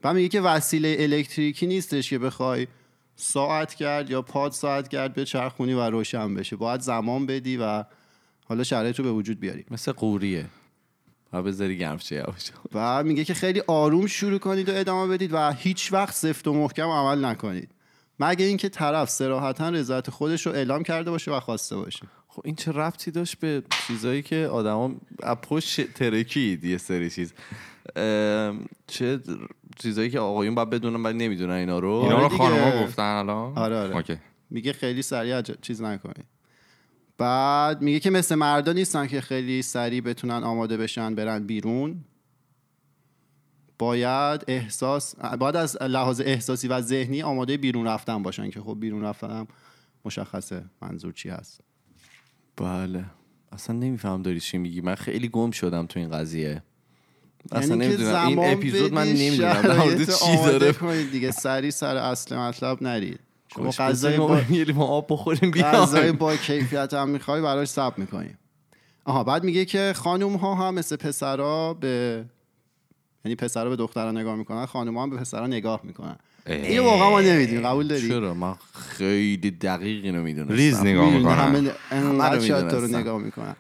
و 0.03 0.13
میگه 0.13 0.27
که 0.29 0.41
وسیله 0.41 0.95
الکتریکی 0.99 1.67
نیستش 1.67 2.09
که 2.09 2.19
بخوای 2.19 2.67
ساعت 3.15 3.73
کرد 3.73 4.09
یا 4.09 4.21
پاد 4.21 4.51
ساعت 4.51 4.87
کرد 4.87 5.13
به 5.13 5.25
چرخونی 5.25 5.73
و 5.73 5.89
روشن 5.89 6.35
بشه. 6.35 6.55
باید 6.55 6.81
زمان 6.81 7.25
بدی 7.25 7.57
و 7.57 7.83
حالا 8.45 8.63
شرایط 8.63 8.99
رو 8.99 9.03
به 9.03 9.11
وجود 9.11 9.39
بیاری. 9.39 9.65
مثل 9.71 9.91
قوریه. 9.91 10.45
و 11.33 11.43
بذاری 11.43 11.77
گرم 11.77 11.97
شه 11.97 12.25
و 12.73 13.03
میگه 13.03 13.25
که 13.25 13.33
خیلی 13.33 13.61
آروم 13.67 14.07
شروع 14.07 14.39
کنید 14.39 14.69
و 14.69 14.75
ادامه 14.75 15.13
بدید 15.13 15.33
و 15.33 15.51
هیچ 15.51 15.93
وقت 15.93 16.13
سفت 16.13 16.47
و 16.47 16.53
محکم 16.53 16.87
عمل 16.87 17.25
نکنید. 17.25 17.69
مگه 18.19 18.45
اینکه 18.45 18.69
طرف 18.69 19.10
سراحتا 19.10 19.69
رضایت 19.69 20.10
خودش 20.10 20.45
رو 20.45 20.51
اعلام 20.51 20.84
کرده 20.84 21.12
باشه 21.12 21.31
و 21.31 21.39
خواسته 21.39 21.75
باشه 21.75 22.07
خب 22.27 22.41
این 22.45 22.55
چه 22.55 22.72
ربطی 22.72 23.12
داشت 23.12 23.39
به 23.39 23.63
چیزایی 23.88 24.22
که 24.22 24.48
آدما 24.51 24.95
پشت 25.50 25.93
ترکید 25.93 26.63
یه 26.63 26.77
سری 26.77 27.10
چیز 27.10 27.34
چه 28.88 29.19
چیزایی 29.79 30.10
که 30.10 30.19
آقایون 30.19 30.55
باید 30.55 30.69
بدونن 30.69 31.03
ولی 31.03 31.17
نمی‌دونن 31.17 31.53
اینا 31.53 31.79
رو 31.79 31.89
اینا 31.89 32.10
رو 32.10 32.17
آره 32.17 32.29
دیگه. 32.29 32.38
خانما 32.38 32.84
گفتن 32.84 33.03
الان 33.03 33.57
آره، 33.57 33.77
آره. 33.77 33.95
اوکی. 33.95 34.17
میگه 34.50 34.74
خیلی 34.74 35.01
سریع 35.01 35.41
عج- 35.41 35.62
چیز 35.62 35.81
نکنید 35.81 36.25
بعد 37.17 37.81
میگه 37.81 38.00
که 38.00 38.10
مثل 38.10 38.36
مردا 38.36 38.74
نیستن 38.74 39.07
که 39.07 39.22
خیلی 39.22 39.62
سریع 39.62 40.01
بتونن 40.01 40.43
آماده 40.43 40.77
بشن 40.77 41.15
برن 41.15 41.45
بیرون 41.45 42.03
باید 43.79 44.44
احساس 44.48 45.15
باید 45.15 45.55
از 45.55 45.77
لحاظ 45.82 46.22
احساسی 46.22 46.67
و 46.67 46.82
ذهنی 46.82 47.22
آماده 47.22 47.58
بیرون 47.58 47.88
رفتن 47.88 48.24
باشن 48.24 48.50
که 48.50 48.62
خب 48.62 48.77
بیرون 48.79 49.03
رفتن 49.03 49.48
مشخصه 50.05 50.65
منظور 50.82 51.13
چی 51.13 51.29
هست. 51.29 51.62
بله. 52.58 53.05
اصلا 53.51 53.75
نمیفهم 53.75 54.22
داری 54.22 54.39
چی 54.39 54.58
میگی. 54.58 54.82
من 54.82 54.96
خیلی 54.96 55.29
گم 55.29 55.51
شدم 55.51 55.86
تو 55.86 56.00
این 56.00 56.10
قضیه. 56.10 56.63
اصلا 57.51 57.75
یعنی 57.75 57.88
نمی‌دونم. 57.88 58.27
این 58.27 58.39
اپیزود 58.39 58.94
من 58.94 59.08
نمی‌دونم. 59.08 59.62
در 59.62 60.05
چی 60.05 60.38
داره؟ 60.38 60.74
کنید 60.74 61.12
دیگه. 61.12 61.32
سری 61.32 61.72
سر 61.72 61.98
اصل 61.98 62.38
مطلب 62.38 62.84
نرید. 62.84 63.20
شما 63.55 63.70
غذای 63.70 64.17
با... 64.17 64.39
لیوان 64.50 64.88
آب 64.88 65.08
بخوریم 65.10 65.51
غذای 65.51 66.12
با 66.12 66.36
کیفیت 66.36 66.94
هم 66.94 67.10
می‌خوای 67.10 67.41
براش 67.41 67.67
ثبت 67.67 68.00
می‌کنیم. 68.00 68.38
آها 69.05 69.24
بعد 69.24 69.44
میگه 69.44 69.65
که 69.65 69.94
خانوم 69.96 70.36
ها 70.36 70.55
هم 70.55 70.74
مثل 70.74 70.96
پسرا 70.96 71.74
به 71.74 72.25
یعنی 73.25 73.36
پسرا 73.36 73.70
به 73.70 73.75
دخترها 73.75 74.12
نگاه 74.12 74.36
می‌کنن 74.36 74.65
خانوم 74.65 74.98
هم 74.98 75.10
به 75.10 75.17
پسرا 75.17 75.48
نگاه 75.48 75.82
می‌کنن. 75.84 76.15
اینو 76.48 76.84
واقعا 76.84 77.10
ما 77.10 77.22
نمی‌دونیم 77.22 77.67
قبول 77.67 77.88
داری 77.88 78.08
چرا؟ 78.08 78.34
من 78.34 78.55
خیلی 78.74 79.51
دقیق 79.51 80.05
اینو 80.05 80.24
می‌دونستم. 80.24 80.55
ریز 80.55 80.79
نگاه 80.79 81.10
می‌کنن 81.10 81.36
همه 81.36 81.72
انقدر 81.91 82.39
شاید 82.39 82.67
تو 82.67 82.79
رو. 82.79 82.88
نگاه 82.88 83.22
می‌کنن. 83.22 83.55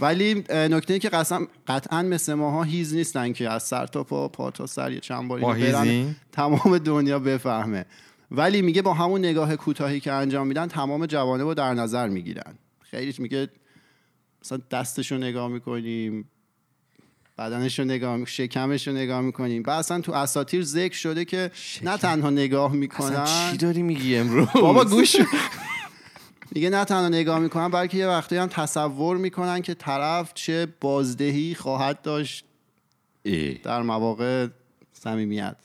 ولی 0.00 0.44
نکته 0.50 0.94
ای 0.94 1.00
که 1.00 1.08
قسم 1.08 1.48
قطعا 1.66 2.02
مثل 2.02 2.34
ماها 2.34 2.62
هیز 2.62 2.94
نیستن 2.94 3.32
که 3.32 3.50
از 3.50 3.62
سر 3.62 3.86
تا 3.86 4.04
پا 4.04 4.28
پا 4.28 4.50
تا 4.50 4.66
سر 4.66 4.92
یه 4.92 5.00
چند 5.00 5.28
باری 5.28 5.42
ما 5.42 5.54
برن؟ 5.54 6.16
تمام 6.32 6.78
دنیا 6.78 7.18
بفهمه. 7.18 7.86
ولی 8.30 8.62
میگه 8.62 8.82
با 8.82 8.94
همون 8.94 9.20
نگاه 9.20 9.56
کوتاهی 9.56 10.00
که 10.00 10.12
انجام 10.12 10.46
میدن 10.46 10.66
تمام 10.66 11.06
جوانب 11.06 11.42
رو 11.42 11.54
در 11.54 11.74
نظر 11.74 12.08
می‌گیرن. 12.08 12.54
خیلی 12.80 13.14
میگه 13.18 13.48
مثلا 14.44 14.58
دستش 14.70 15.12
رو 15.12 15.18
نگاه 15.18 15.48
می‌کنیم. 15.48 16.28
بدنش 17.40 17.78
رو 17.78 17.84
نگاه. 17.84 18.24
شکمش 18.24 18.88
رو 18.88 18.94
نگاه 18.94 19.20
می‌کنیم. 19.20 19.62
و 19.66 19.70
اصلا 19.70 20.00
تو 20.00 20.12
اساتیر 20.12 20.64
ذکر 20.64 20.96
شده 20.96 21.24
که 21.24 21.50
نه 21.82 21.96
تنها 21.96 22.30
نگاه 22.30 22.72
می‌کنن. 22.72 23.16
اصلا 23.16 23.50
چی 23.50 23.56
داری 23.56 23.82
میگی 23.82 24.16
امروز؟ 24.16 24.48
بابا 24.54 24.84
گوش. 24.84 25.16
میگه 26.52 26.70
نه 26.70 26.84
تنها 26.84 27.08
نگاه 27.08 27.38
می‌کنن 27.38 27.68
بلکه 27.68 27.96
یه 27.96 28.06
وقتی 28.06 28.36
هم 28.36 28.46
تصور 28.46 29.16
می‌کنن 29.16 29.62
که 29.62 29.74
طرف 29.74 30.34
چه 30.34 30.68
بازدهی 30.80 31.54
خواهد 31.54 32.02
داشت 32.02 32.44
ای. 33.22 33.54
در 33.54 33.82
مواقع 33.82 34.46
صمیمیت. 34.92 35.56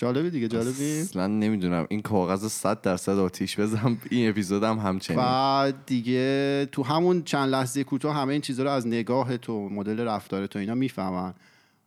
جالبه 0.00 0.30
دیگه 0.30 0.48
جالبی؟ 0.48 1.00
اصلا 1.00 1.26
نمی‌دونم. 1.26 1.86
این 1.88 2.02
کاغذ 2.02 2.52
100 2.52 2.80
درصد 2.80 3.18
آتیش 3.18 3.60
بزنم 3.60 3.98
این 4.10 4.30
اپیزودم 4.30 4.78
همچنین. 4.78 5.20
بعد 5.20 5.86
دیگه 5.86 6.68
تو 6.72 6.82
همون 6.82 7.22
چند 7.22 7.48
لحظه 7.48 7.84
کوتاه 7.84 8.16
همه 8.16 8.32
این 8.32 8.40
چیزها 8.40 8.64
رو 8.64 8.70
از 8.70 8.86
نگاه 8.86 9.36
تو 9.36 9.68
مدل 9.68 10.00
رفتار 10.00 10.46
تو 10.46 10.58
اینا 10.58 10.74
می‌فهمن. 10.74 11.34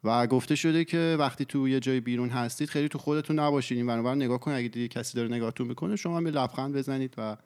و 0.03 0.27
گفته 0.27 0.55
شده 0.55 0.86
که 0.86 1.15
وقتی 1.20 1.46
تو 1.46 1.67
یه 1.67 1.79
جای 1.79 2.00
بیرون 2.00 2.29
هستید 2.29 2.70
خیلی 2.70 2.89
تو 2.89 2.98
خودتون 2.98 3.39
نباشید 3.39 3.77
این 3.77 3.88
برابر 3.88 4.15
نگاه 4.15 4.39
کنید 4.39 4.58
اگه 4.58 4.67
دیدی 4.67 4.88
کسی 4.88 5.17
داره 5.17 5.29
نگاهتون 5.29 5.67
می‌کنه 5.67 5.96
شما 5.96 6.17
هم 6.17 6.25
یه 6.25 6.32
لبخند 6.32 6.75
بزنید 6.75 7.13
و 7.17 7.38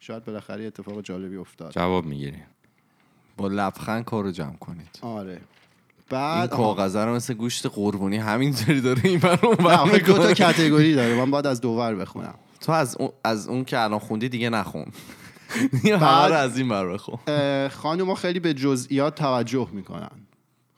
شاید 0.00 0.24
بالاخره 0.24 0.64
اتفاق 0.64 1.02
جالبی 1.02 1.36
افتاد. 1.36 1.72
جواب 1.72 2.06
می‌گیریم 2.06 2.46
با 3.36 3.48
لبخند 3.48 4.04
کار 4.04 4.24
رو 4.24 4.30
جمع 4.30 4.56
کنید. 4.56 4.98
آره. 5.00 5.40
بعد 6.10 6.52
آها. 6.52 6.62
کاغذ 6.62 6.96
رو 6.96 7.14
مثل 7.14 7.34
گوشت 7.34 7.66
قربونی 7.66 8.16
همینطوری 8.16 8.80
داره 8.80 9.00
این 9.04 9.18
بر 9.18 9.38
اون 9.42 9.98
دو 9.98 10.12
تا. 10.18 10.32
کتگوری 10.32 10.94
داره. 10.94 11.14
من 11.14 11.30
باید 11.30 11.46
از 11.46 11.60
دوور 11.60 11.94
بخونم. 11.94 12.34
تو 12.60 12.72
از 12.72 12.96
اون, 12.96 13.08
از 13.24 13.48
اون 13.48 13.64
که 13.64 13.78
الان 13.80 13.98
خوندی 13.98 14.28
دیگه 14.28 14.50
نخون. 14.50 14.86
رو 15.84 16.04
از 16.34 16.58
این 16.58 16.68
بر 16.68 16.92
بخون. 16.92 17.18
خانوما 17.68 18.14
خیلی 18.14 18.40
به 18.40 18.54
جزئیات 18.54 19.14
توجه 19.14 19.68
می‌کنن. 19.72 20.10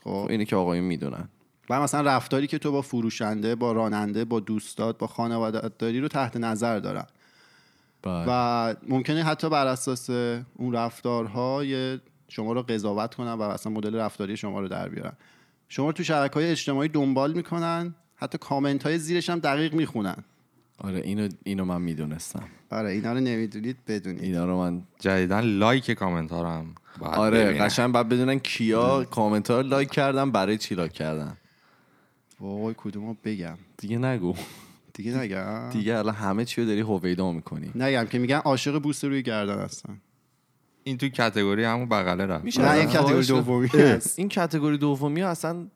خب. 0.05 0.27
اینه 0.31 0.45
که 0.45 0.57
آقایون 0.57 0.85
می‌دونن. 0.85 1.29
و 1.71 1.81
مثلا 1.81 2.01
رفتاری 2.01 2.47
که 2.47 2.59
تو 2.59 2.73
با 2.73 2.83
فروشنده 2.83 3.55
با 3.55 3.73
راننده 3.73 4.25
با 4.25 4.41
دوستات 4.41 4.99
با 4.99 5.07
خانواده 5.07 5.71
داری 5.79 6.01
رو 6.01 6.09
تحت 6.09 6.37
نظر 6.37 6.79
دارن. 6.79 7.07
بله. 8.03 8.25
و 8.29 8.75
ممکنه 8.89 9.25
حتی 9.25 9.51
بر 9.51 9.67
اساس 9.67 10.11
اون 10.55 10.73
رفتارها 10.73 11.65
یه 11.65 12.01
شما 12.31 12.53
رو 12.53 12.63
قضاوت 12.63 13.15
کنن 13.15 13.33
و 13.33 13.43
اصلا 13.43 13.73
مدل 13.73 13.95
رفتاری 13.95 14.37
شما 14.37 14.61
رو 14.61 14.69
در 14.69 14.89
بیارن 14.89 15.13
شما 15.69 15.87
رو 15.87 15.93
تو 15.93 16.03
شبکه 16.05 16.35
های 16.35 16.51
اجتماعی 16.51 16.89
دنبال 16.89 17.33
می‌کنن 17.33 17.95
حتی 18.17 18.39
کامنت 18.39 18.83
های 18.83 18.99
زیرش 18.99 19.31
هم 19.31 19.39
دقیق 19.39 19.75
می‌خونن. 19.75 20.17
آره 20.79 21.01
اینو 21.01 21.29
اینو 21.45 21.65
من 21.65 21.83
می‌دونستم. 21.83 22.43
آره 22.71 22.91
اینا 22.91 23.13
رو 23.13 23.21
نمی‌دونید 23.21 23.77
بدونید. 23.89 24.23
اینا 24.23 24.45
رو 24.45 24.59
من 24.59 24.83
جدیدن 24.99 25.41
like 25.41 25.91
comment 25.91 26.31
ها 26.31 26.43
رو 26.43 26.49
هم 26.49 26.75
باید 26.99 27.15
آره 27.15 27.45
ببینن. 27.45 27.67
قشنگ 27.67 27.93
بعد 27.93 28.09
بدونن 28.09 28.39
کیا 28.39 29.05
کامنت 29.05 29.51
ها 29.51 29.61
رو 29.61 29.67
لایک 29.67 29.91
کردن 29.91 30.31
برای 30.31 30.59
چی 30.59 30.75
لایک 30.75 30.93
کردن. 30.93 31.37
وای 32.41 32.75
کدومو 32.77 33.15
بگم؟ 33.25 33.59
دیگه 33.79 33.99
نگو. 33.99 34.35
دیگه 34.95 35.19
نگم. 35.19 35.71
دیگه 35.71 35.99
الان 35.99 36.15
همه 36.15 36.45
چی 36.45 36.61
رو 36.61 36.67
داری 36.67 36.81
هویدا 36.81 37.33
می‌کنی. 37.33 37.71
نگم 37.75 38.05
که 38.05 38.19
میگن 38.19 38.37
عاشق 38.37 38.79
بوس 38.79 39.05
روی 39.05 39.23
گردن 39.23 39.59
هستن. 39.59 40.01
این 40.85 40.99
تو 40.99 41.09
کتگوری 41.09 41.65
همون 41.65 41.89
بغله 41.89 42.27
رفت. 42.27 42.45
میشه 42.45 42.63
نه 42.63 42.71
این 42.71 42.89
کتگوری 42.89 43.27
کنم؟ 43.27 43.41
دومی. 43.41 43.69
هست 43.97 44.19
این 44.19 44.29
کتگوری 44.29 44.79
دومی 44.79 45.23
اصلا 45.23 45.67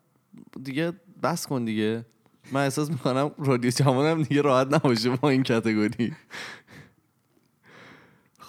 دیگه 0.62 0.92
بس 1.22 1.46
کن 1.46 1.64
دیگه. 1.64 2.04
من 2.52 2.60
احساس 2.64 2.90
می‌کنم 2.90 3.30
رادیو 3.38 3.70
جوانم 3.70 4.22
دیگه 4.22 4.42
راحت 4.42 4.74
نباشه 4.74 5.10
با 5.10 5.30
این 5.30 5.42
کتگوری. 5.42 6.12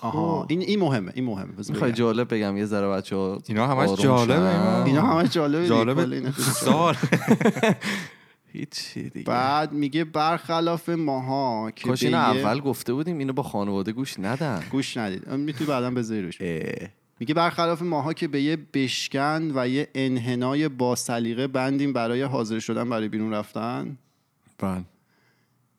آها. 0.01 0.45
این 0.49 0.61
این 0.61 0.79
مهمه 0.79 1.11
این 1.15 1.25
مهمه. 1.25 1.53
می‌خوای 1.69 1.91
بگم. 1.91 1.97
جالب 1.99 2.33
بگم 2.33 2.57
یه 2.57 2.65
ذره 2.65 2.87
بچه 2.87 3.15
ها 3.15 3.41
اینا 3.47 3.67
همش 3.67 3.99
جالبه. 3.99 4.83
اینا 4.85 5.01
همه 5.01 5.27
جالبه. 5.27 5.67
جالب 5.67 6.31
سال 6.39 6.95
هیچی 8.57 9.09
دیگه. 9.09 9.25
بعد 9.25 9.71
میگه 9.71 10.03
برخلاف 10.03 10.89
ماها 10.89 11.71
که 11.71 11.87
کاش 11.87 11.99
به 12.03 12.05
اینو 12.07 12.35
یه- 12.35 12.41
اول 12.41 12.59
گفته 12.59 12.93
بودیم 12.93 13.17
اینو 13.17 13.33
با 13.33 13.43
خانواده 13.43 13.91
گوش 13.91 14.19
ندن. 14.19 14.63
گوش 14.71 14.97
ندید. 14.97 15.29
می‌تونی 15.29 15.69
بعدا 15.69 15.91
بذاری 15.91 16.21
روش. 16.21 16.41
میگه 17.19 17.33
برخلاف 17.33 17.81
ماها 17.81 18.13
که 18.13 18.27
به 18.27 18.41
یه 18.41 18.57
بشکن 18.73 19.51
و 19.55 19.67
یه 19.67 19.87
انحنای 19.95 20.69
با 20.69 20.95
سلیقه 20.95 21.47
بندیم 21.47 21.93
برای 21.93 22.21
حاضر 22.21 22.59
شدن 22.59 22.89
برای 22.89 23.07
بیرون 23.07 23.33
رفتن. 23.33 23.97
بله. 24.57 24.83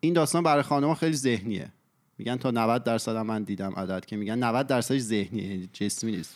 این 0.01 0.15
داستان 0.15 0.43
برای 0.43 0.63
خانم‌ها 0.63 0.95
خیلی 0.95 1.17
ذهنیه. 1.17 1.73
میگن 2.19 2.37
تا 2.37 2.51
90 2.51 2.85
درصد 2.85 3.17
من 3.17 3.43
دیدم 3.43 3.73
عدد 3.77 4.05
که 4.05 4.17
میگن 4.17 4.39
90 4.39 4.67
درصدش 4.67 5.01
ذهنیه 5.01 5.45
یعنی 5.49 5.69
جسمی 5.73 6.13
نیست. 6.13 6.35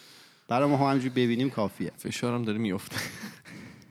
برای 0.49 0.69
ما 0.69 0.91
همینجوری 0.91 1.15
ببینیم 1.15 1.51
کافیه. 1.51 1.91
فشارم 1.99 2.43
داره 2.43 2.59
میفته 2.59 2.97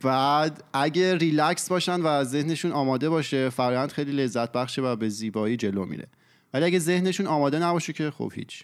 بعد 0.01 0.63
اگه 0.73 1.15
ریلکس 1.15 1.69
باشن 1.69 2.01
و 2.01 2.23
ذهنشون 2.23 2.71
آماده 2.71 3.09
باشه 3.09 3.49
فرایند 3.49 3.91
خیلی 3.91 4.11
لذت 4.11 4.51
بخشه 4.51 4.81
و 4.81 4.95
به 4.95 5.09
زیبایی 5.09 5.57
جلو 5.57 5.85
میره. 5.85 6.07
ولی 6.53 6.65
اگه 6.65 6.79
ذهنشون 6.79 7.27
آماده 7.27 7.59
نباشه 7.59 7.93
که 7.93 8.11
خب 8.11 8.31
هیچ. 8.35 8.63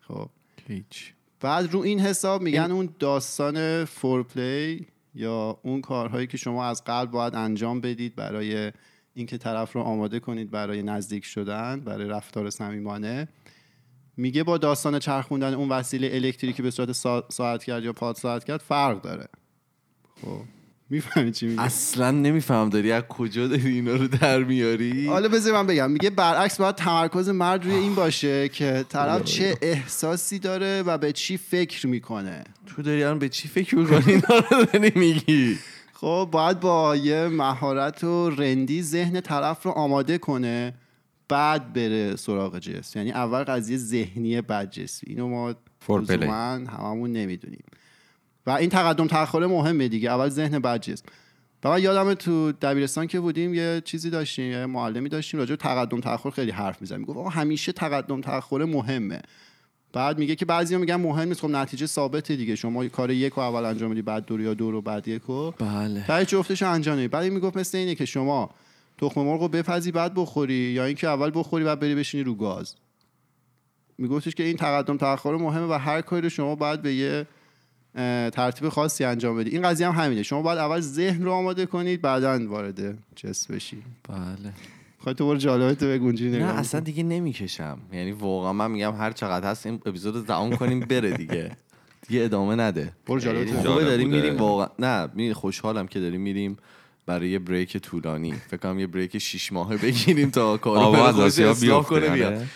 خب. 0.00 0.28
هیچ. 0.68 1.14
بعد 1.40 1.72
رو 1.72 1.80
این 1.80 2.00
حساب 2.00 2.42
میگن 2.42 2.70
اون 2.70 2.94
داستان 2.98 3.84
foreplay 3.84 4.86
یا 5.14 5.60
اون 5.62 5.80
کارهایی 5.80 6.26
که 6.26 6.36
شما 6.36 6.64
از 6.64 6.84
قبل 6.84 7.10
باید 7.10 7.34
انجام 7.34 7.80
بدید 7.80 8.16
برای 8.16 8.72
اینکه 9.14 9.38
طرف 9.38 9.72
رو 9.72 9.80
آماده 9.80 10.20
کنید 10.20 10.50
برای 10.50 10.82
نزدیک 10.82 11.24
شدن 11.24 11.80
برای 11.80 12.08
رفتار 12.08 12.50
صمیمانه. 12.50 13.28
میگه 14.16 14.42
با 14.42 14.58
داستان 14.58 14.98
چرخوندن 14.98 15.54
اون 15.54 15.68
وسیله 15.68 16.10
الکتریکی 16.12 16.62
به 16.62 16.70
صورت 16.70 16.92
سا... 16.92 17.26
ساعت 17.28 17.64
کرد 17.64 17.84
یا 17.84 17.92
پاد 17.92 18.16
ساعت 18.16 18.44
کرد 18.44 18.60
فرق 18.60 19.02
داره. 19.02 19.28
خب. 20.22 20.59
می‌فهمی 20.90 21.32
چی 21.32 21.46
میگه 21.46 21.62
اصلا 21.62 22.10
نمیفهم 22.10 22.68
داری. 22.68 22.92
از 22.92 23.02
کجا 23.02 23.46
داری 23.46 23.68
اینا 23.68 23.94
رو 23.94 24.08
در 24.08 24.44
میاری؟ 24.44 25.06
حالا 25.06 25.28
بذار 25.28 25.52
من 25.52 25.66
بگم. 25.66 25.90
میگه 25.90 26.10
برعکس 26.10 26.60
باید 26.60 26.74
تمرکز 26.74 27.28
مرد 27.28 27.64
روی 27.64 27.74
این 27.74 27.94
باشه 27.94 28.48
که 28.48 28.84
طرف 28.88 29.24
چه 29.24 29.56
احساسی 29.62 30.38
داره 30.38 30.82
و 30.82 30.98
به 30.98 31.12
چی 31.12 31.36
فکر 31.36 31.86
می‌کنه. 31.86 32.44
تو 32.66 32.82
داری 32.82 33.02
الان 33.02 33.18
به 33.18 33.28
چی 33.28 33.48
فکر 33.48 33.76
می‌کنی؟ 33.76 34.02
اینا 34.06 34.46
رو 34.50 34.64
داری 34.64 34.92
میگی. 34.94 35.58
خب 35.92 36.28
باید 36.32 36.60
با 36.60 36.96
یه 36.96 37.28
مهارت 37.28 38.04
و 38.04 38.30
رندی 38.30 38.82
ذهن 38.82 39.20
طرف 39.20 39.62
رو 39.62 39.70
آماده 39.70 40.18
کنه 40.18 40.74
بعد 41.28 41.72
بره 41.72 42.16
سراغ 42.16 42.58
جنس 42.58 42.96
یعنی 42.96 43.12
اول 43.12 43.44
قضیه 43.44 43.76
ذهنی 43.76 44.40
بعد 44.40 44.70
جنسی 44.70 45.06
اینو 45.06 45.28
ما 45.28 45.54
فور 45.80 46.04
هممون 46.12 47.12
نمی‌دونیم. 47.12 47.64
و 48.46 48.50
این 48.50 48.70
تقدم 48.70 49.06
تأخر 49.06 49.46
مهمه 49.46 49.88
دیگه 49.88 50.10
اول 50.10 50.28
ذهن 50.28 50.58
بعد 50.58 50.82
جسم. 50.82 51.04
و 51.64 51.68
من 51.68 51.82
یادم 51.82 52.14
تو 52.14 52.52
دبیرستان 52.52 53.06
که 53.06 53.20
بودیم 53.20 53.54
یه 53.54 53.82
چیزی 53.84 54.10
داشتیم 54.10 54.50
یه 54.50 54.66
معلمی 54.66 55.08
داشتیم 55.08 55.40
راجع 55.40 55.50
به 55.50 55.56
تقدم 55.56 56.00
تأخر 56.00 56.30
خیلی 56.30 56.50
حرف 56.50 56.80
می‌زد 56.80 56.96
می‌گفت 56.96 57.18
آقا 57.18 57.28
همیشه 57.28 57.72
تقدم 57.72 58.20
تأخر 58.20 58.64
مهمه. 58.64 59.20
بعد 59.92 60.18
میگه 60.18 60.36
که 60.36 60.44
بعضیا 60.44 60.78
میگن 60.78 60.96
مهم 60.96 61.28
نیست 61.28 61.40
خب 61.40 61.50
نتیجه 61.50 61.86
ثابته 61.86 62.36
دیگه. 62.36 62.54
شما 62.54 62.88
کار 62.88 63.10
یک 63.10 63.32
رو 63.32 63.42
اول 63.42 63.64
انجام 63.64 63.88
میدی 63.88 64.02
بعد 64.02 64.24
دو 64.24 64.36
رو 64.36 64.42
یا 64.42 64.54
دو 64.54 64.70
رو 64.70 64.82
بعد 64.82 65.08
یک 65.08 65.22
رو. 65.26 65.54
بله. 65.58 66.04
ته 66.06 66.24
جفتش 66.24 66.62
انجام 66.62 66.96
میدی 66.96 67.08
بعد 67.08 67.24
می‌گفت 67.32 67.56
مثل 67.56 67.78
اینه 67.78 67.94
که 67.94 68.04
شما 68.04 68.50
تخم 68.98 69.20
مرغ 69.20 69.40
رو 69.40 69.48
بپزی 69.48 69.92
بعد 69.92 70.12
بخوری 70.14 70.54
یا 70.54 70.84
اینکه 70.84 71.08
اول 71.08 71.30
بخوری 71.34 71.64
بعد 71.64 71.80
بری 71.80 71.94
بشینی 71.94 72.24
رو 72.24 72.34
گاز. 72.34 72.74
میگفتش 73.98 74.34
که 74.34 74.42
این 74.42 74.56
تقدم 74.56 74.96
تأخر 74.96 75.36
مهمه 75.36 75.66
و 75.74 75.78
هر 75.78 76.00
کاری 76.00 76.22
رو 76.22 76.28
شما 76.28 76.54
باید 76.54 76.82
به 76.82 76.94
یه 76.94 77.26
ترتیب 78.32 78.68
خاصی 78.68 79.04
انجام 79.04 79.36
بدی. 79.36 79.50
این 79.50 79.62
قضیه 79.62 79.90
هم 79.90 80.04
همینه. 80.04 80.22
شما 80.22 80.42
باید 80.42 80.58
اول 80.58 80.80
ذهن 80.80 81.22
رو 81.22 81.32
آماده 81.32 81.66
کنید 81.66 82.02
بعدا 82.02 82.46
وارد 82.48 82.98
جسم 83.16 83.54
بشی. 83.54 83.82
بله. 84.08 84.52
خواهی 84.98 85.14
تو 85.14 85.26
برو 85.26 85.36
جالبه 85.36 85.86
بگونجی 85.86 86.28
نگاه 86.28 86.52
نه. 86.52 86.58
اصلا 86.58 86.80
دیگه 86.80 87.02
نمی‌کشم. 87.02 87.78
یعنی 87.92 88.12
واقعا 88.12 88.52
من 88.52 88.70
میگم 88.70 88.94
هر 88.94 89.12
چقدر 89.12 89.50
هست 89.50 89.66
این 89.66 89.80
اپیزود 89.86 90.16
رو 90.16 90.22
تمام 90.22 90.56
کنیم 90.56 90.80
بره 90.80 91.10
دیگه. 91.10 91.56
دیگه 92.08 92.24
ادامه 92.24 92.54
نده. 92.54 92.92
برو 93.06 93.20
تو. 93.20 93.28
خوبه 93.28 93.84
داریم 93.84 94.10
بوده. 94.10 94.22
میریم 94.22 94.36
واقعا. 94.36 94.68
نه 94.78 95.34
خوشحالم 95.34 95.86
که 95.86 96.00
داریم 96.00 96.20
میریم 96.20 96.56
برای 97.06 97.30
یه 97.30 97.38
بریک 97.38 97.76
طولانی. 97.76 98.32
فکر 98.32 98.56
کنم 98.56 98.78
یه 98.78 98.86
بریک 98.86 99.18
شیش 99.18 99.52
ماهه 99.52 99.76
بگیریم 99.76 100.30
تا 100.30 100.56
کار 100.56 100.78
آواز 100.78 101.14
خودش 101.14 101.62
کنه. 101.86 102.08
بیاد. 102.08 102.46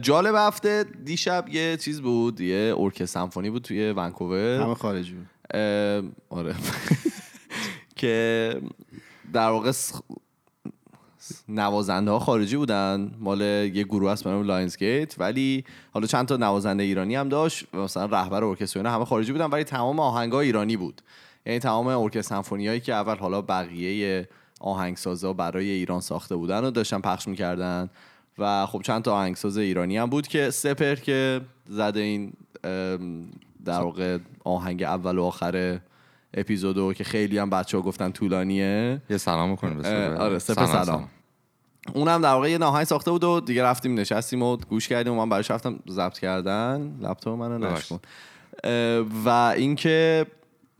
جالب 0.00 0.34
هفته 0.34 0.84
دیشب 1.04 1.48
یه 1.48 1.76
چیز 1.76 2.00
بود 2.00 2.40
یه 2.40 2.74
ارکستر 2.78 3.06
سمفونی 3.06 3.50
بود 3.50 3.62
توی 3.62 3.92
ونکوور. 3.92 4.60
همه 4.60 4.74
خارجی 4.74 5.14
بود. 5.14 5.26
آره. 6.30 6.54
که 7.96 8.60
در 9.32 9.48
واقع 9.48 9.72
نوازنده 11.48 12.10
ها 12.10 12.18
خارجی 12.18 12.56
بودن. 12.56 13.14
مال 13.18 13.40
یه 13.40 13.84
گروه 13.84 14.12
هست 14.12 14.24
به 14.24 14.30
نام 14.30 14.46
Lions 14.46 14.76
Gate 14.76 15.14
ولی 15.18 15.64
حالا 15.92 16.06
چند 16.06 16.28
تا 16.28 16.36
نوازنده 16.36 16.82
ایرانی 16.82 17.14
هم 17.14 17.28
داشت. 17.28 17.66
و 17.74 17.78
مثلا 17.78 18.04
رهبر 18.06 18.44
ارکستر 18.44 18.78
و 18.78 18.80
اینا 18.80 18.90
همه 18.90 19.04
خارجی 19.04 19.32
بودن. 19.32 19.46
ولی 19.46 19.64
تمام 19.64 20.00
آهنگا 20.00 20.40
ایرانی 20.40 20.76
بود. 20.76 21.02
یعنی 21.46 21.58
تمام 21.58 21.86
ارکستر 21.86 22.34
سمفونیایی 22.34 22.80
که 22.80 22.94
اول 22.94 23.16
حالا 23.16 23.42
بقیه 23.42 24.28
آهنگسازا 24.60 25.32
برای 25.32 25.70
ایران 25.70 26.00
ساخته 26.00 26.36
بودن 26.36 26.64
رو 26.64 26.70
داشتن 26.70 27.00
پخش 27.00 27.28
می‌کردن. 27.28 27.90
و 28.38 28.66
خب 28.66 28.82
چند 28.82 29.02
تا 29.02 29.14
آهنگساز 29.14 29.58
ایرانی 29.58 29.96
هم 29.96 30.10
بود 30.10 30.26
که 30.28 30.50
سپر 30.50 30.94
که 30.94 31.40
زده 31.68 32.00
این 32.00 32.32
در 33.64 33.80
واقع 33.80 34.18
آهنگ 34.44 34.82
اول 34.82 35.18
و 35.18 35.22
آخر 35.22 35.80
اپیزودو 36.34 36.92
که 36.92 37.04
خیلی 37.04 37.38
هم 37.38 37.50
بچه 37.50 37.76
ها 37.76 37.82
گفتن 37.82 38.10
طولانیه. 38.10 39.02
یه 39.10 39.16
سلام 39.16 39.58
اه، 39.84 40.16
آره، 40.16 40.38
سپر 40.38 40.66
سلام. 40.66 41.08
اونم 41.94 42.22
در 42.22 42.32
واقع 42.32 42.50
یه 42.50 42.58
ناهنگ 42.58 42.84
ساخته 42.84 43.10
بود 43.10 43.24
و 43.24 43.40
دیگه 43.40 43.62
رفتیم 43.62 44.00
نشستیم 44.00 44.42
و 44.42 44.56
گوش 44.56 44.88
کردیم 44.88 45.12
و 45.12 45.16
من 45.16 45.28
براش 45.28 45.50
رفتم 45.50 45.78
ضبط 45.88 46.18
کردن. 46.18 46.98
لپتاپ 47.00 47.38
منو. 47.38 47.58
نشکن. 47.58 48.00
و 49.24 49.28
اینکه 49.28 50.26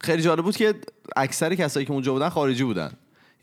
خیلی 0.00 0.22
جالب 0.22 0.44
بود 0.44 0.56
که 0.56 0.74
اکثر 1.16 1.54
کسایی 1.54 1.86
که 1.86 1.92
اونجا 1.92 2.12
بودن 2.12 2.28
خارجی 2.28 2.64
بودن. 2.64 2.90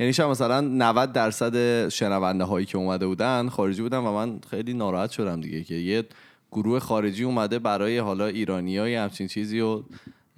یعنی 0.01 0.13
شاید 0.13 0.29
مثلا 0.29 0.61
90 0.61 1.11
درصد 1.11 1.89
شنونده 1.89 2.43
هایی 2.43 2.65
که 2.65 2.77
اومده 2.77 3.07
بودن 3.07 3.49
خارجی 3.49 3.81
بودن 3.81 3.97
و 3.97 4.11
من 4.11 4.39
خیلی 4.49 4.73
ناراحت 4.73 5.11
شدم 5.11 5.41
دیگه 5.41 5.63
که 5.63 5.75
یه 5.75 6.03
گروه 6.51 6.79
خارجی 6.79 7.23
اومده 7.23 7.59
برای 7.59 7.97
حالا 7.97 8.25
ایرانی 8.25 8.77
های 8.77 8.95
همچین 8.95 9.27
چیزی 9.27 9.59
و 9.59 9.81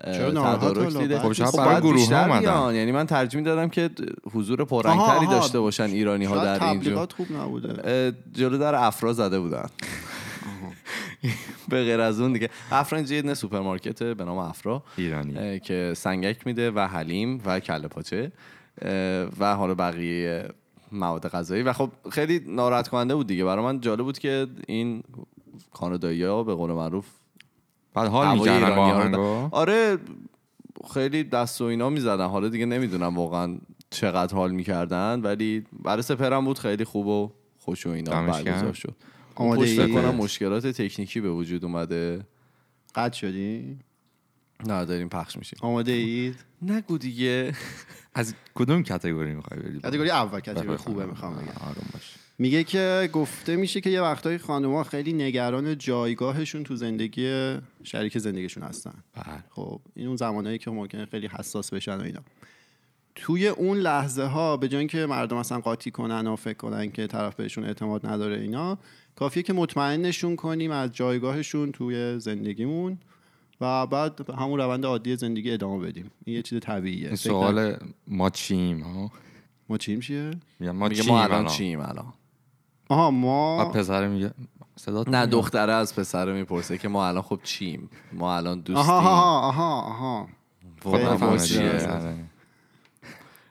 تدارک؟ 0.03 0.98
دیده. 0.98 1.20
خب 1.20 1.34
شاید 1.34 1.58
برای 1.58 1.82
گروه 1.82 2.10
ها 2.10 2.25
اومدن. 2.25 2.75
یعنی 2.75 2.91
من 2.91 3.05
ترجیح 3.05 3.39
می‌دادم 3.39 3.70
که 3.70 3.89
حضور 4.34 4.65
پررنگتری. 4.65 5.27
داشته 5.27 5.60
باشن 5.60 5.84
ایرانی 5.84 6.25
ها 6.25 6.43
در 6.43 6.63
اینجا 6.63 6.79
تبلیغات 6.79 7.13
خوب 7.13 7.32
نبوده 7.32 8.13
جلو 8.34 8.58
در 8.58 8.75
افرا 8.75 9.13
زده 9.13 9.39
بودن 9.39 9.63
به 11.70 11.84
غیر 11.84 12.01
از 12.01 12.20
اون 12.20 12.34
دیگه 12.34 12.50
افرا 12.72 12.98
اینجا 12.98 13.15
یه 13.15 13.34
سوپرمارکت 13.34 14.03
به 14.03 14.24
نام 14.24 14.38
افرا 14.38 14.84
ایرانی 14.98 15.60
که 15.60 15.93
سنگک 15.96 16.47
میده 16.47 16.71
و 16.71 16.80
حلیم 16.80 17.41
و 17.45 17.60
کله 17.60 17.88
پاچه 17.88 18.32
و 19.39 19.55
حالا 19.55 19.75
بقیه 19.75 20.49
مواد 20.91 21.27
غذایی. 21.29 21.63
و 21.63 21.73
خب 21.73 21.89
خیلی 22.12 22.41
ناراحت 22.47 22.88
کننده 22.88 23.15
بود 23.15 23.27
دیگه. 23.27 23.45
برای 23.45 23.63
من 23.63 23.81
جالب 23.81 24.03
بود 24.03 24.19
که 24.19 24.47
این 24.67 25.03
کانادایی 25.73 26.23
ها 26.23 26.43
به 26.43 26.53
قول 26.53 26.71
معروف 26.71 27.05
بعد 27.93 28.07
حال 28.07 28.38
می‌کردن 28.38 28.75
با 28.75 28.81
آهنگا 28.81 29.49
آره 29.51 29.97
خیلی 30.93 31.23
دست 31.23 31.62
و 31.62 31.63
اینا 31.63 31.89
می‌زدن. 31.89 32.27
حالا 32.27 32.49
دیگه 32.49 32.65
نمی‌دونم 32.65 33.17
واقعا 33.17 33.57
چقدر 33.89 34.36
حال 34.36 34.51
می‌کردن 34.51 35.21
ولی 35.21 35.65
برای 35.83 36.01
سپرم 36.01 36.45
بود 36.45 36.59
خیلی 36.59 36.83
خوب 36.83 37.07
و 37.07 37.31
خوش 37.59 37.88
و 37.88 37.89
اینا 37.89 38.12
برگزار. 38.12 38.73
شد. 38.73 38.95
آماده؟ 39.36 39.65
فکر 39.65 39.93
کنم 39.93 40.15
مشکلات 40.15 40.67
تکنیکی 40.67 41.21
به 41.21 41.29
وجود 41.29 41.65
اومده. 41.65 42.25
قد 42.95 43.13
شدی؟ 43.13 43.77
نه 44.67 44.86
داریم 44.86 45.09
پخش 45.09 45.38
میشیم. 45.38 45.59
آماده 45.62 45.91
اید؟ 45.91 46.36
نگو 46.62 46.97
دیگه. 46.97 47.53
از 48.15 48.34
کدوم 48.56 48.84
کتگوری 48.84 49.34
می‌خوای 49.34 49.60
بری 49.60 49.80
کاتگوری 49.80 50.10
اول 50.10 50.39
کاتگوری. 50.39 50.78
خوبه 50.78 51.06
می‌خوام 51.06 51.34
بگم. 51.34 51.54
آروم 51.62 51.88
باش. 51.93 52.15
میگه 52.39 52.63
که 52.63 53.10
گفته 53.13 53.56
میشه 53.56 53.82
که 53.82 53.89
یه 53.89 54.02
وقتایی 54.02 54.38
خانوما 54.38 54.84
خیلی 54.84 55.13
نگران 55.13 55.78
جایگاهشون 55.78 56.63
تو 56.63 56.76
زندگی 56.76 57.56
شریک 57.84 58.17
زندگیشون 58.17 58.63
هستن. 58.63 58.93
بله. 59.13 59.43
خب 59.49 59.82
این 59.95 60.08
اون 60.08 60.15
زمانهایی 60.15 60.58
که 60.58 60.71
ممکنه 60.71 61.06
خیلی 61.06 61.28
حساس 61.28 61.73
بشن 61.73 61.97
و 61.97 62.02
اینا. 62.02 62.21
توی 63.15 63.47
اون 63.47 63.78
لحظه 63.78 64.23
ها 64.23 64.58
به 64.58 64.67
جای 64.67 64.80
اینکه 64.80 65.06
مردم 65.06 65.38
اصلا 65.38 65.60
قاطی 65.60 65.91
کنن 65.91 66.28
و 66.28 66.36
فکر 66.36 66.58
کنن 66.58 66.91
که 66.91 67.08
طرف 67.08 67.36
بهشون 67.36 67.63
اعتماد 67.63 68.08
نداره 68.08 68.39
اینا 68.39 68.78
کافیه 69.15 69.43
که 69.43 69.54
مطمئنشون 69.54 70.36
کنیم 70.36 70.71
از 70.71 70.91
جایگاهشون 70.91 71.71
توی 71.71 72.19
زندگیمون. 72.19 72.97
و 73.63 73.88
بعد 73.88 74.30
همون 74.30 74.60
روند 74.60 74.86
عادی 74.86 75.15
زندگی 75.15 75.52
ادامه 75.52 75.88
بدیم. 75.88 76.12
این 76.26 76.36
یه 76.36 76.41
چیز 76.41 76.60
طبیعیه. 76.60 77.08
این 77.08 77.15
سوال 77.15 77.78
ما 78.08 78.30
چیم 78.30 78.80
ها؟ 78.80 79.12
ما 79.69 79.78
چیم 79.78 79.99
چیه؟ 79.99 80.32
ما 80.60 80.88
میگه 80.88 81.08
ما 81.08 81.23
الان 81.23 81.45
چیم 81.45 81.80
الان. 81.80 82.13
آها 82.89 83.12
ما 83.12 83.65
پسر 83.65 84.08
میگه 84.08 84.32
صدا 84.76 85.04
نه 85.08 85.26
دختره 85.26 85.73
از 85.73 85.95
پسره 85.95 86.34
می‌پرسه 86.34 86.78
که 86.78 86.88
ما 86.88 87.08
الان 87.08 87.21
خب 87.21 87.39
چیم. 87.43 87.89
ما 88.13 88.36
الان 88.36 88.60
دوستیم. 88.60 88.95
آها 88.95 89.39
آها 89.39 89.82
آها. 89.82 90.28
چیه؟ 91.38 91.71
آره. 91.71 92.15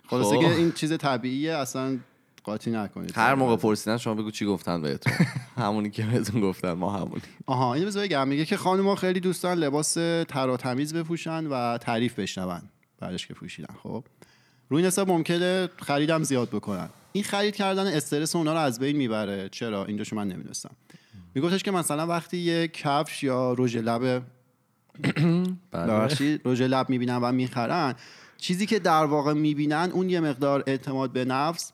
خلاصه 0.07 0.37
خب. 0.37 0.41
که 0.41 0.55
این 0.55 0.73
چیز 0.73 0.99
طبیعیه 0.99 1.57
اصلا 1.57 1.99
قاطی 2.45 2.71
نکنید. 2.71 3.13
هر 3.15 3.35
موقع 3.35 3.57
پرسیدن 3.57 3.97
شما 3.97 4.15
بگو 4.15 4.31
چی 4.31 4.47
گفتن 4.47 4.83
بهتون. 4.83 5.13
همونی 5.57 5.91
که 5.91 6.03
بهتون 6.03 6.41
گفتن 6.41 6.73
ما 6.73 6.93
همونی. 6.93 7.23
آها 7.47 7.75
اینو 7.75 7.87
بذار 7.87 8.03
بگم 8.03 8.29
میگه 8.29 8.45
که 8.45 8.57
خانم‌ها 8.57 8.95
خیلی 8.95 9.21
دوستان 9.21 9.59
لباس 9.59 9.95
تر 10.29 10.49
و 10.49 10.57
تمیز 10.57 10.95
بپوشن 10.95 11.47
و 11.47 11.79
تعریف 11.79 12.19
بشنون 12.19 12.63
بعدش 13.01 13.27
که 13.27 13.35
پوشیدن. 13.35 13.75
خب؟ 13.83 14.05
روی 14.69 14.83
این 14.83 14.87
حساب 14.87 15.09
ممکنه 15.09 15.69
خریدم 15.77 16.23
زیاد 16.23 16.49
بکنن. 16.49 16.89
این 17.13 17.25
خرید 17.25 17.57
کردن 17.57 17.87
استرس 17.87 18.37
اونا 18.37 18.53
رو 18.53 18.59
از 18.59 18.79
بین 18.79 18.97
می‌بره. 18.97 19.49
چرا؟ 19.49 19.85
اینجاشو 19.85 20.17
من 20.17 20.29
نمی‌دونستم. 20.29 20.71
میگفتش 21.35 21.63
که 21.63 21.71
مثلا 21.71 22.07
وقتی 22.07 22.39
یه 22.39 22.69
کفش 22.69 23.23
یا 23.23 23.55
رژ 23.59 23.77
لب 23.77 24.01
بله. 25.71 25.87
ببخشید 25.87 26.41
رژ 26.45 26.63
لب 26.63 26.91
می‌بینن 26.91 27.17
و 27.17 27.33
می‌خرن 27.33 27.95
چیزی 28.37 28.67
که 28.67 28.79
در 28.79 29.05
واقع 29.05 29.33
می‌بینن 29.33 29.91
اون 29.93 30.11
یه 30.11 30.21
مقدار 30.21 30.65
اعتماد 30.67 31.13
به 31.13 31.25
نفس 31.25 31.73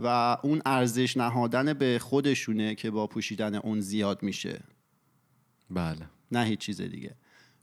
و 0.00 0.36
اون 0.42 0.62
ارزش 0.66 1.16
نهادن 1.16 1.72
به 1.72 1.98
خودشونه 1.98 2.74
که 2.74 2.90
با 2.90 3.06
پوشیدن 3.06 3.54
اون 3.54 3.80
زیاد 3.80 4.22
میشه. 4.22 4.60
بله. 5.70 5.98
نه 6.32 6.44
هیچ 6.44 6.58
چیز 6.58 6.80
دیگه. 6.80 7.14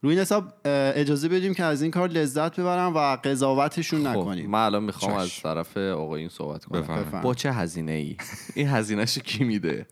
روی 0.02 0.14
این 0.14 0.22
حساب 0.22 0.54
اجازه 0.96 1.30
بدیم 1.30 1.54
که 1.54 1.64
از 1.64 1.82
این 1.82 1.92
کار 1.92 2.10
لذت 2.10 2.60
ببرن 2.60 2.94
و 2.94 3.18
قضاوتشون 3.24 4.14
خب 4.14 4.20
نکنیم. 4.20 4.50
من 4.50 4.66
الان 4.66 4.84
می‌خوام 4.84 5.14
از 5.14 5.30
چشم. 5.30 5.42
طرف 5.44 5.78
آقایون 5.78 6.30
صحبت 6.30 6.66
کنم. 6.66 6.82
بفرمایید. 6.82 7.08
بفرم. 7.08 7.22
با 7.22 7.34
چه 7.34 7.52
هزینه 7.52 7.92
ای 7.92 8.18
این 8.56 8.68
هزینهش 8.68 9.18
کی 9.18 9.44
میده؟ 9.44 9.86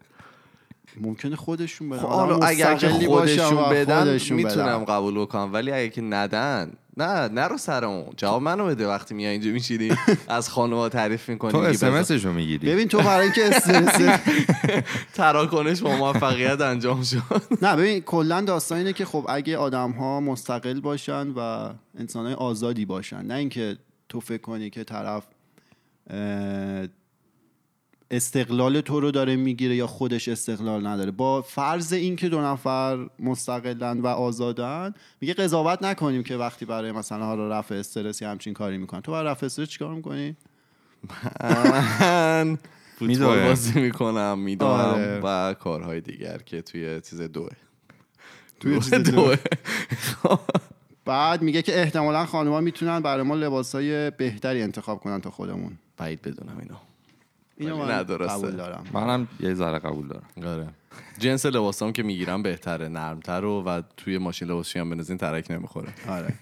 ممکنه 1.02 1.36
خودشون 1.36 1.90
بدن. 1.90 2.02
خب 2.02 2.08
حالا 2.08 2.38
اگر 2.46 2.76
که 2.76 2.90
خودشون 2.90 3.70
بدن. 3.70 4.20
می‌تونم. 4.32 4.86
قبول 4.86 5.20
بکنم. 5.20 5.54
ولی 5.54 5.72
اگه 5.72 5.90
که 5.90 6.02
ندن 6.02 6.74
نه 6.98 7.28
نرو 7.28 7.58
سر 7.58 7.86
اون 7.86 8.06
جواب 8.18 8.42
منو 8.42 8.66
بده 8.66 8.88
وقتی 8.88 9.14
میای 9.14 9.32
اینجا 9.32 9.52
میشینی. 9.52 9.92
از 10.28 10.50
خانوما 10.50 10.90
تعریف 10.90 11.30
می‌کنی 11.30 11.52
تو 11.52 11.58
اسمسش 11.58 12.26
رو 12.26 12.34
می‌گیری. 12.34 12.68
ببین 12.68 12.88
تو 12.88 12.98
برای 12.98 13.24
اینکه 13.24 13.46
استرس 13.46 14.20
تراکنش 15.16 15.82
با 15.82 15.96
موفقیت 15.96 16.62
انجام 16.62 17.04
شد. 17.04 17.22
نه 17.62 17.76
ببین 17.76 18.02
کلا 18.02 18.42
داستان 18.42 18.78
اینه 18.78 18.94
که 18.94 19.06
خب 19.06 19.26
اگه 19.30 19.58
آدم 19.58 19.92
ها 19.92 20.20
مستقل 20.20 20.80
باشن 20.80 21.28
و 21.28 21.70
انسان 21.98 22.26
های 22.26 22.34
آزادی 22.36 22.86
باشن 22.86 23.22
نه 23.22 23.34
اینکه 23.34 23.78
تو 24.10 24.20
فکر 24.20 24.42
کنی 24.42 24.70
که 24.70 24.84
طرف 24.84 25.24
اه، 26.10 26.88
استقلال 28.12 28.82
تو 28.82 29.00
رو 29.00 29.12
داره 29.12 29.36
می‌گیره 29.36 29.76
یا 29.76 29.88
خودش 29.88 30.28
استقلال 30.28 30.88
نداره. 30.88 31.12
با 31.12 31.42
فرض 31.42 31.94
اینکه 31.94 32.30
دو 32.30 32.42
نفر 32.42 33.08
مستقلن 33.20 34.00
و 34.00 34.08
آزادن 34.08 34.94
میگه 35.22 35.34
قضاوت 35.34 35.84
نکنیم 35.84 36.24
که 36.24 36.38
وقتی 36.38 36.66
برای 36.66 36.92
مثلا 36.92 37.26
حالا 37.26 37.60
رفع 37.60 37.76
استرس 37.76 38.22
یا 38.22 38.32
همچین 38.32 38.54
کاری 38.54 38.78
می‌کنن. 38.78 39.02
تو 39.02 39.12
برای 39.12 39.28
رفع 39.32 39.46
استرس 39.46 39.70
چیکار 39.70 39.94
می‌کنی؟ 39.94 40.36
من 41.50 42.58
فوتبال. 43.00 43.44
بازی 43.44 43.80
می‌کنم 43.80 44.40
میدوم 44.40 44.70
آره. 44.70 45.20
و 45.24 45.54
کارهای 45.54 46.02
دیگر 46.02 46.38
که 46.38 46.62
توی 46.62 47.02
چیز 47.02 47.22
دوه. 47.22 47.50
توی 48.60 48.80
چیز 48.80 48.94
دوه. 48.94 49.38
بعد 51.06 51.42
میگه 51.42 51.62
که 51.62 51.82
احتمالا 51.82 52.26
خانم‌ها 52.26 52.62
می‌تونن 52.62 53.00
برای 53.00 53.24
ما 53.24 53.36
لباسای 53.36 54.12
بهتری 54.12 54.62
انتخاب 54.62 55.00
کنن 55.00 55.22
تا 55.22 55.32
خودمون. 55.32 55.78
بعید 55.98 56.22
بدونم 56.22 56.58
اینو. 56.60 56.76
اینو 57.66 57.78
من 57.78 57.92
نه، 57.92 58.04
درسته. 58.04 58.34
قبول 58.34 58.52
دارم. 58.52 58.84
منم 58.94 59.28
یه 59.40 59.54
ذره 59.54 59.80
قبول 59.80 60.08
دارم. 60.08 60.24
آره. 60.46 60.68
جنس 61.20 61.46
لباسام 61.46 61.92
که 61.92 62.04
می‌گیرم 62.04 62.44
بهتره 62.44 62.88
نرمتر 62.88 63.46
و 63.46 63.64
و 63.64 63.82
توی 63.98 64.18
ماشین 64.18 64.48
لباسشویی 64.48 64.82
هم 64.82 64.90
بنزین 64.90 65.18
ترک 65.18 65.52
نمی‌خوره. 65.52 65.94
آره. 66.08 66.34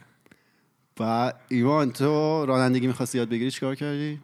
و 0.99 1.33
even 1.49 1.91
تو 1.91 2.45
رانندگی 2.45 2.87
می‌خواستی 2.87 3.17
یاد 3.17 3.29
بگیری؟ 3.29 3.51
چیکار 3.51 3.75
کردی؟ 3.75 4.19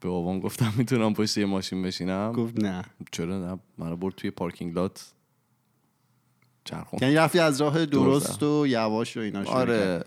به 0.00 0.08
بابام 0.08 0.40
گفتم 0.40 0.72
می‌تونم 0.76 1.14
پشت 1.14 1.38
یه 1.38 1.46
ماشین 1.46 1.82
بشینم. 1.82 2.32
گفت 2.32 2.60
نه. 2.60 2.84
چرا 3.12 3.38
نه؟ 3.38 3.58
منو 3.78 3.96
برد 3.96 4.14
توی 4.14 4.30
parking 4.30 4.74
lot. 4.74 5.12
چرخون 6.64 6.98
یعنی 7.02 7.14
رفتی 7.14 7.38
از 7.38 7.60
راه 7.60 7.86
درست 7.86 8.42
و 8.42 8.66
یواش 8.66 9.16
و 9.16 9.20
اینا. 9.20 9.44
آره. 9.44 10.04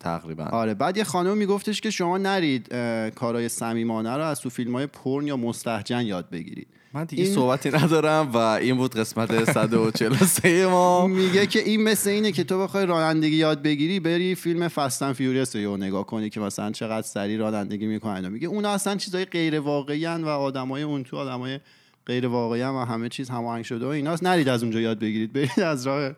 تقریبا. 0.00 0.44
آره 0.44 0.74
بعد 0.74 0.96
یه 0.96 1.04
خانم 1.04 1.36
میگفتش 1.36 1.80
که 1.80 1.90
شما 1.90 2.18
نرید 2.18 2.68
کارهای 3.14 3.48
صمیمانه 3.48 4.16
رو 4.16 4.24
از 4.24 4.40
تو 4.40 4.50
فیلم 4.50 4.74
های 4.74 4.86
پرن 4.86 5.26
یا 5.26 5.36
مستهجن 5.36 6.00
یاد 6.06 6.30
بگیرید. 6.30 6.66
من 6.94 7.04
دیگه 7.04 7.24
این- 7.24 7.34
صحبتی 7.34 7.70
ندارم 7.70 8.30
و 8.32 8.36
این 8.36 8.76
بود 8.76 8.94
قسمت 8.94 9.52
143 9.52 10.66
ما. 10.66 11.06
میگه 11.22 11.46
که 11.46 11.58
این 11.58 11.82
مثل 11.82 12.10
اینه 12.10 12.32
که 12.32 12.44
تو 12.44 12.62
بخوای 12.62 12.86
رانندگی 12.86 13.36
یاد 13.36 13.62
بگیری 13.62 14.00
بری 14.00 14.34
فیلم 14.34 14.68
Fast 14.68 14.93
and 14.93 15.12
Furious 15.12 15.56
رو 15.56 15.76
نگاه 15.76 16.06
کنی 16.06 16.30
که 16.30 16.40
مثلا 16.40 16.70
چقدر 16.70 17.06
سریع 17.06 17.38
رانندگی 17.38 17.86
می‌کنن. 17.86 18.28
میگه 18.28 18.48
اونا 18.48 18.70
اصلا 18.70 18.96
چیزای 18.96 19.24
غیر 19.24 19.60
واقعی 19.60 20.06
و 20.06 20.28
آدمای 20.28 20.82
اون 20.82 21.04
تو 21.04 21.16
آدمای 21.16 21.60
غیر 22.06 22.26
واقعی 22.26 22.62
و 22.62 22.84
همه 22.84 23.08
چیز 23.08 23.28
هماهنگ 23.30 23.64
شده 23.64 23.86
و 23.86 23.88
ایناست. 23.88 24.22
نرید 24.24 24.48
از 24.48 24.62
اونجا 24.62 24.80
یاد 24.80 24.98
بگیرید 24.98 25.32
برید 25.32 25.60
از 25.60 25.86
راه 25.86 26.10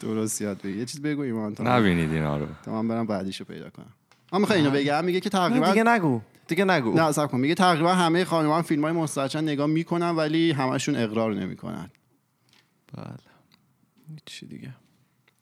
درست 0.00 0.40
یاد 0.40 0.58
بگیرید 0.58 0.78
یه 0.78 0.84
چیز 0.84 1.02
بگو 1.02 1.22
ایمان 1.22 1.54
تا 1.54 1.64
نبینید 1.64 2.12
اینا 2.12 2.38
رو. 2.38 2.46
تا 2.64 2.82
من 2.82 2.88
برم 2.88 3.06
بعدیشو 3.06 3.44
پیدا 3.44 3.70
کنم. 3.70 3.92
من 4.32 4.40
می‌خوام 4.40 4.58
اینو 4.58 4.70
بگم؟ 4.70 5.04
میگه 5.04 5.20
که 5.20 5.30
تقریبا 5.30 5.68
دیگه 5.68 5.84
نگو. 5.84 6.20
دیگه 6.48 6.64
نگو. 6.64 6.94
نه 6.94 7.12
صبر 7.12 7.26
کن. 7.26 7.40
میگه 7.40 7.54
تقریبا 7.54 7.94
همه 7.94 8.24
خانمان 8.24 8.62
فیلم 8.62 8.82
های 8.82 8.92
مستحجن 8.92 9.42
نگاه 9.42 9.66
می‌کنن 9.66 10.10
ولی 10.10 10.52
همشون 10.52 10.96
اقرار 10.96 11.34
نمی‌کنن. 11.34 11.90
بله. 12.96 13.16
چی 14.26 14.46
دیگه؟ 14.46 14.74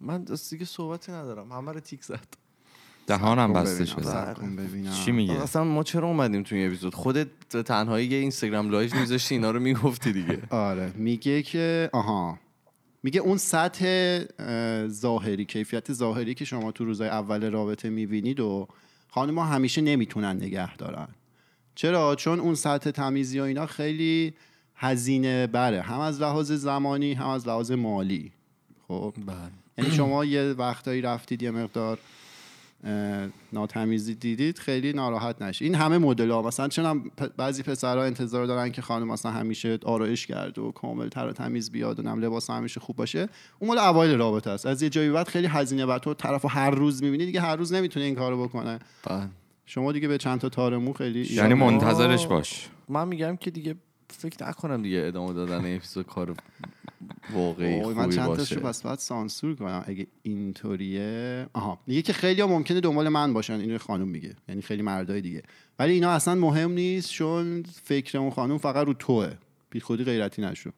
من 0.01 0.25
دست 0.25 0.51
دیگه 0.51 0.65
صحبتی 0.65 1.13
ندارم. 1.13 1.53
همه 1.53 1.73
رو 1.73 1.81
تیک 1.81 2.05
زد. 2.05 2.27
دهانم 3.07 3.53
بسته 3.53 3.85
شده. 3.85 4.35
چی 5.05 5.13
میگه؟ 5.13 5.43
اصلا 5.43 5.65
ما 5.65 5.83
چرا 5.83 6.09
اومدیم 6.09 6.43
تو 6.43 6.55
این 6.55 6.67
اپیزود؟ 6.67 6.95
خودت 6.95 7.29
تنهایی 7.49 8.07
یه 8.07 8.19
اینستاگرام 8.19 8.71
live 8.71 8.97
میذاشتی 8.97 9.35
اینا 9.35 9.51
رو 9.51 9.61
می‌گفتی 9.61 10.13
دیگه. 10.13 10.43
آره. 10.51 10.93
میگه 10.97 11.43
که 11.43 11.91
آها. 11.93 12.39
میگه 13.03 13.21
اون 13.21 13.37
سطح 13.37 13.85
اه، 14.39 14.89
ظاهری 14.89 15.45
کیفیت 15.45 15.93
ظاهری 15.93 16.35
که 16.35 16.45
شما 16.45 16.73
تو 16.73 16.85
روزای 16.85 17.09
اول 17.09 17.51
رابطه 17.51 17.91
می‌بینید 17.91 18.41
و 18.41 18.69
خانم 19.09 19.39
همیشه 19.39 19.81
نمی‌تونن 19.81 20.37
نگه 20.37 20.77
دارن. 20.77 21.09
چرا؟ 21.75 22.15
چون 22.15 22.41
اون 22.41 22.55
سطح 22.55 22.91
تمیزی 22.91 23.41
و 23.41 23.43
اینا 23.43 23.67
خیلی 23.67 24.35
هزینه 24.75 25.47
بره. 25.47 25.83
هم 25.83 26.01
از 26.01 26.21
لحاظ 26.21 26.53
زمانی 26.53 27.13
هم 27.13 27.29
از 27.29 27.49
لحاظ 27.49 27.73
مالی. 27.73 28.33
خب؟ 28.89 29.15
بله. 29.27 29.37
یعنی 29.79 29.91
شما 29.91 30.25
یه 30.25 30.43
وقتایی 30.43 31.01
رفتید 31.01 31.43
یه 31.43 31.51
مقدار 31.51 31.99
ناتمیزی 33.53 34.15
دیدید 34.15 34.59
خیلی 34.59 34.93
ناراحت 34.93 35.43
نشید. 35.43 35.67
این 35.67 35.75
همه 35.75 35.99
مدل 35.99 36.31
ها 36.31 36.43
مثلا 36.43 36.69
چون 36.69 37.11
بعضی 37.37 37.63
پسرها 37.63 38.05
انتظار 38.05 38.47
دارن 38.47 38.73
که 38.73 38.83
خانم 38.83 39.09
مثلا 39.09 39.33
همیشه 39.33 39.79
آرایش 39.85 40.27
کرده 40.27 40.61
و 40.61 40.73
کامل 40.73 41.09
تر 41.09 41.29
و 41.29 41.33
تمیز 41.33 41.71
بیاد 41.71 41.99
و 41.99 42.03
نم 42.03 42.21
لباس 42.21 42.51
همیشه 42.51 42.81
خوب 42.81 42.97
باشه. 42.97 43.29
اون 43.59 43.69
مال 43.69 43.79
اوایل 43.79 44.19
رابطه 44.19 44.51
است. 44.51 44.67
از 44.67 44.83
یه 44.83 44.89
جایی 44.89 45.11
بعد 45.11 45.29
خیلی 45.29 45.47
هزینه 45.47 45.87
بر 45.87 45.99
تو 45.99 46.15
طرفو 46.15 46.49
هر 46.49 46.71
روز 46.71 47.03
می‌بینی 47.03 47.27
دیگه 47.27 47.41
هر 47.41 47.57
روز 47.57 47.73
نمی‌تونه 47.73 48.07
این 48.07 48.15
کارو 48.15 48.43
بکنه. 48.43 48.79
بله. 49.05 49.29
شما 49.67 49.93
دیگه 49.93 50.09
به 50.09 50.19
چند 50.19 50.41
تا 50.41 50.49
تار 50.49 50.79
مو 50.79 50.93
خیلی 50.93 51.35
یعنی 51.35 51.55
منتظرش 51.55 52.27
باش. 52.27 52.69
من 52.89 53.09
میگم 53.09 53.37
که 53.37 53.51
دیگه 53.51 53.75
فکر 54.09 54.49
نکنم 54.49 54.83
دیگه 54.83 55.05
ادامه 55.07 55.33
دادن 55.33 55.65
این 55.65 55.77
اپیزود 55.77 56.07
کار 56.07 56.35
واقعی 57.33 57.81
وای، 57.81 57.95
من 57.95 58.03
خوبی 58.03 58.17
چند 58.17 58.27
باشه. 58.27 58.57
پس 58.57 58.83
باید 58.83 58.99
سانسور 58.99 59.55
کنم. 59.55 59.85
اگه 59.87 60.07
اینطوریه 60.23 61.47
آها. 61.53 61.79
میگه 61.87 62.03
که 62.03 62.13
خیلی 62.13 62.41
ها 62.41 62.47
ممکنه 62.47 62.81
دنبال 62.81 63.09
من 63.09 63.33
باشن 63.33 63.61
اینو 63.61 63.79
خانم 63.79 64.09
میگه. 64.09 64.35
یعنی 64.49 64.63
خیلی 64.63 64.83
مردای 64.83 65.21
دیگه. 65.21 65.43
ولی 65.79 65.93
اینا 65.93 66.11
اصلا 66.11 66.35
مهم 66.35 66.73
نیست 66.73 67.11
چون 67.11 67.63
فکر 67.63 68.19
اون 68.19 68.31
خانم 68.31 68.59
فقط 68.59 68.87
رو 68.87 68.95
توه. 68.95 69.33
بی 69.71 69.81
خودی 69.81 70.05
غیرتی 70.05 70.43
نشو. 70.43 70.71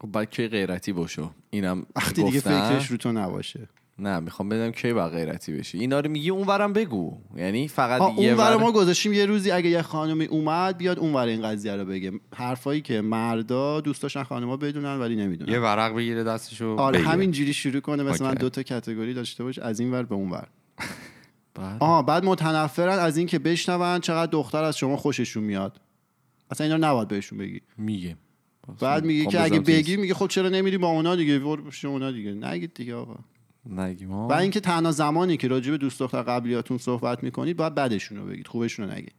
خب 0.00 0.12
بعد 0.12 0.30
کی 0.30 0.48
غیرتی 0.48 0.92
باشو؟ 0.92 1.30
اینم 1.50 1.86
وقتی 1.96 2.22
دیگه. 2.22 2.40
فکرش 2.40 2.90
رو 2.90 2.96
تو 2.96 3.12
نباشه. 3.12 3.68
نه 4.00 4.20
می‌خوام 4.20 4.48
بدم 4.48 4.70
کی 4.70 4.92
با 4.92 5.08
غیرتی 5.08 5.52
بشی. 5.52 5.78
اینا 5.78 6.00
رو 6.00 6.10
میگی 6.10 6.30
اونورم 6.30 6.72
بگو. 6.72 7.18
یعنی 7.36 7.68
فقط 7.68 8.00
آه، 8.00 8.20
یه 8.20 8.30
اون 8.30 8.38
ور 8.40 8.56
ور 8.56 8.62
ما 8.62 8.72
گذاشتیم 8.72 9.12
یه 9.12 9.26
روزی 9.26 9.50
اگه 9.50 9.68
یه 9.68 9.82
خانمی 9.82 10.24
اومد 10.24 10.78
بیاد 10.78 10.98
اون 10.98 11.12
ور 11.14 11.26
این 11.26 11.42
قضیه 11.42 11.76
رو 11.76 11.84
بگه. 11.84 12.12
حرفایی 12.34 12.80
که 12.80 13.00
مردا 13.00 13.80
دوست 13.80 14.02
داشتن 14.02 14.22
خانما 14.22 14.56
بدونن 14.56 15.00
ولی 15.00 15.16
نمی‌دونن. 15.16 15.52
یه 15.52 15.60
ورق 15.60 15.94
بگیره 15.96 16.24
دستشو 16.24 16.76
آره. 16.78 16.98
همینجوری 16.98 17.52
شروع 17.52 17.80
کنه 17.80 18.02
مثلا 18.02 18.28
من. 18.28 18.34
دو 18.34 18.48
تا 18.50 18.62
کتگوری 18.62 19.14
داشته 19.14 19.44
باش 19.44 19.58
از 19.58 19.80
این 19.80 19.90
ور 19.92 20.02
به 20.02 20.14
اون 20.14 20.30
ور. 20.30 20.48
بعد؟ 21.54 21.76
آها 21.80 22.02
بعد 22.02 22.24
متنفرن 22.24 22.98
از 22.98 23.16
اینکه 23.16 23.38
بشنون 23.38 24.00
چقدر 24.00 24.30
دختر 24.30 24.64
از 24.64 24.78
شما 24.78 24.96
خوششون 24.96 25.44
میاد. 25.44 25.80
اصلا 26.50 26.64
اینا 26.64 26.76
رو 26.76 26.84
نباید 26.84 27.08
بهشون 27.08 27.38
بگی. 27.38 27.60
میگه. 27.78 28.16
بعد 28.80 29.04
میگه 29.04 29.24
خب 29.24 29.30
که 29.30 29.42
اگه 29.42 29.60
بگی 29.60 29.96
میگه 29.96 30.14
خب 30.14 30.26
چرا 30.26 30.48
نمیری 30.48 30.78
با 30.78 30.88
اونا 30.88 31.16
دیگه؟ 31.16 31.38
برو 31.38 31.62
پیش 31.62 31.84
اونا 31.84 32.10
دیگه. 32.10 32.32
نگید 32.32 32.74
دیگه 32.74 32.94
آقا. 32.94 33.16
نگیم. 33.66 34.12
و 34.12 34.32
اینکه 34.32 34.60
تنها 34.60 34.92
زمانی 34.92 35.36
که 35.36 35.48
راجع 35.48 35.70
به 35.70 35.78
دوست 35.78 36.00
دختر 36.00 36.22
قبلیاتون 36.22 36.78
صحبت 36.78 37.22
می‌کنید 37.22 37.56
باید 37.56 37.74
بدشون 37.74 38.18
رو 38.18 38.26
بگید 38.26 38.46
خوبشون 38.46 38.88
رو 38.88 38.94
نگید 38.94 39.14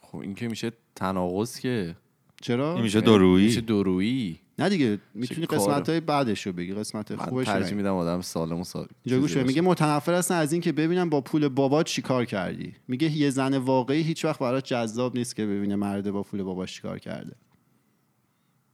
خب 0.00 0.18
این 0.18 0.34
که 0.34 0.48
میشه 0.48 0.72
تناقض 0.94 1.58
که 1.58 1.96
چرا 2.42 2.74
این 2.74 2.82
میشه 2.82 3.00
درویی 3.00 3.46
میشه 3.46 3.60
دورویی 3.60 4.40
نه 4.58 4.68
دیگه 4.68 4.98
می‌تونی؟ 5.14 5.46
قسمت 5.46 5.88
های 5.88 6.00
بعدش 6.00 6.46
رو 6.46 6.52
بگی 6.52 6.74
قسمت 6.74 7.16
خوبش 7.16 7.48
رو 7.48 7.54
ترجیح. 7.54 7.76
میدم 7.76 7.94
آدم 7.94 8.20
سالم 8.20 8.60
و 8.60 8.64
سال 8.64 8.86
گوش. 9.06 9.36
میگه 9.36 9.60
متنفر 9.60 10.14
هستن 10.14 10.34
از 10.34 10.52
اینکه 10.52 10.72
ببینم 10.72 11.10
با 11.10 11.20
پول 11.20 11.48
بابات 11.48 11.86
چیکار 11.86 12.24
کردی 12.24 12.74
میگه 12.88 13.16
یه 13.16 13.30
زن 13.30 13.56
واقعی 13.56 14.02
هیچ 14.02 14.24
وقت 14.24 14.38
برات 14.38 14.64
جذاب 14.64 15.18
نیست 15.18 15.36
که 15.36 15.46
ببینه 15.46 15.76
مرد 15.76 16.10
با 16.10 16.22
پول 16.22 16.42
باباش 16.42 16.74
چیکار 16.74 16.98
کرده. 16.98 17.36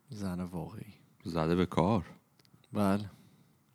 زن 0.08 0.40
واقعی 0.40 0.92
زده 1.24 1.54
به 1.54 1.66
کار 1.66 2.04
بله 2.72 3.10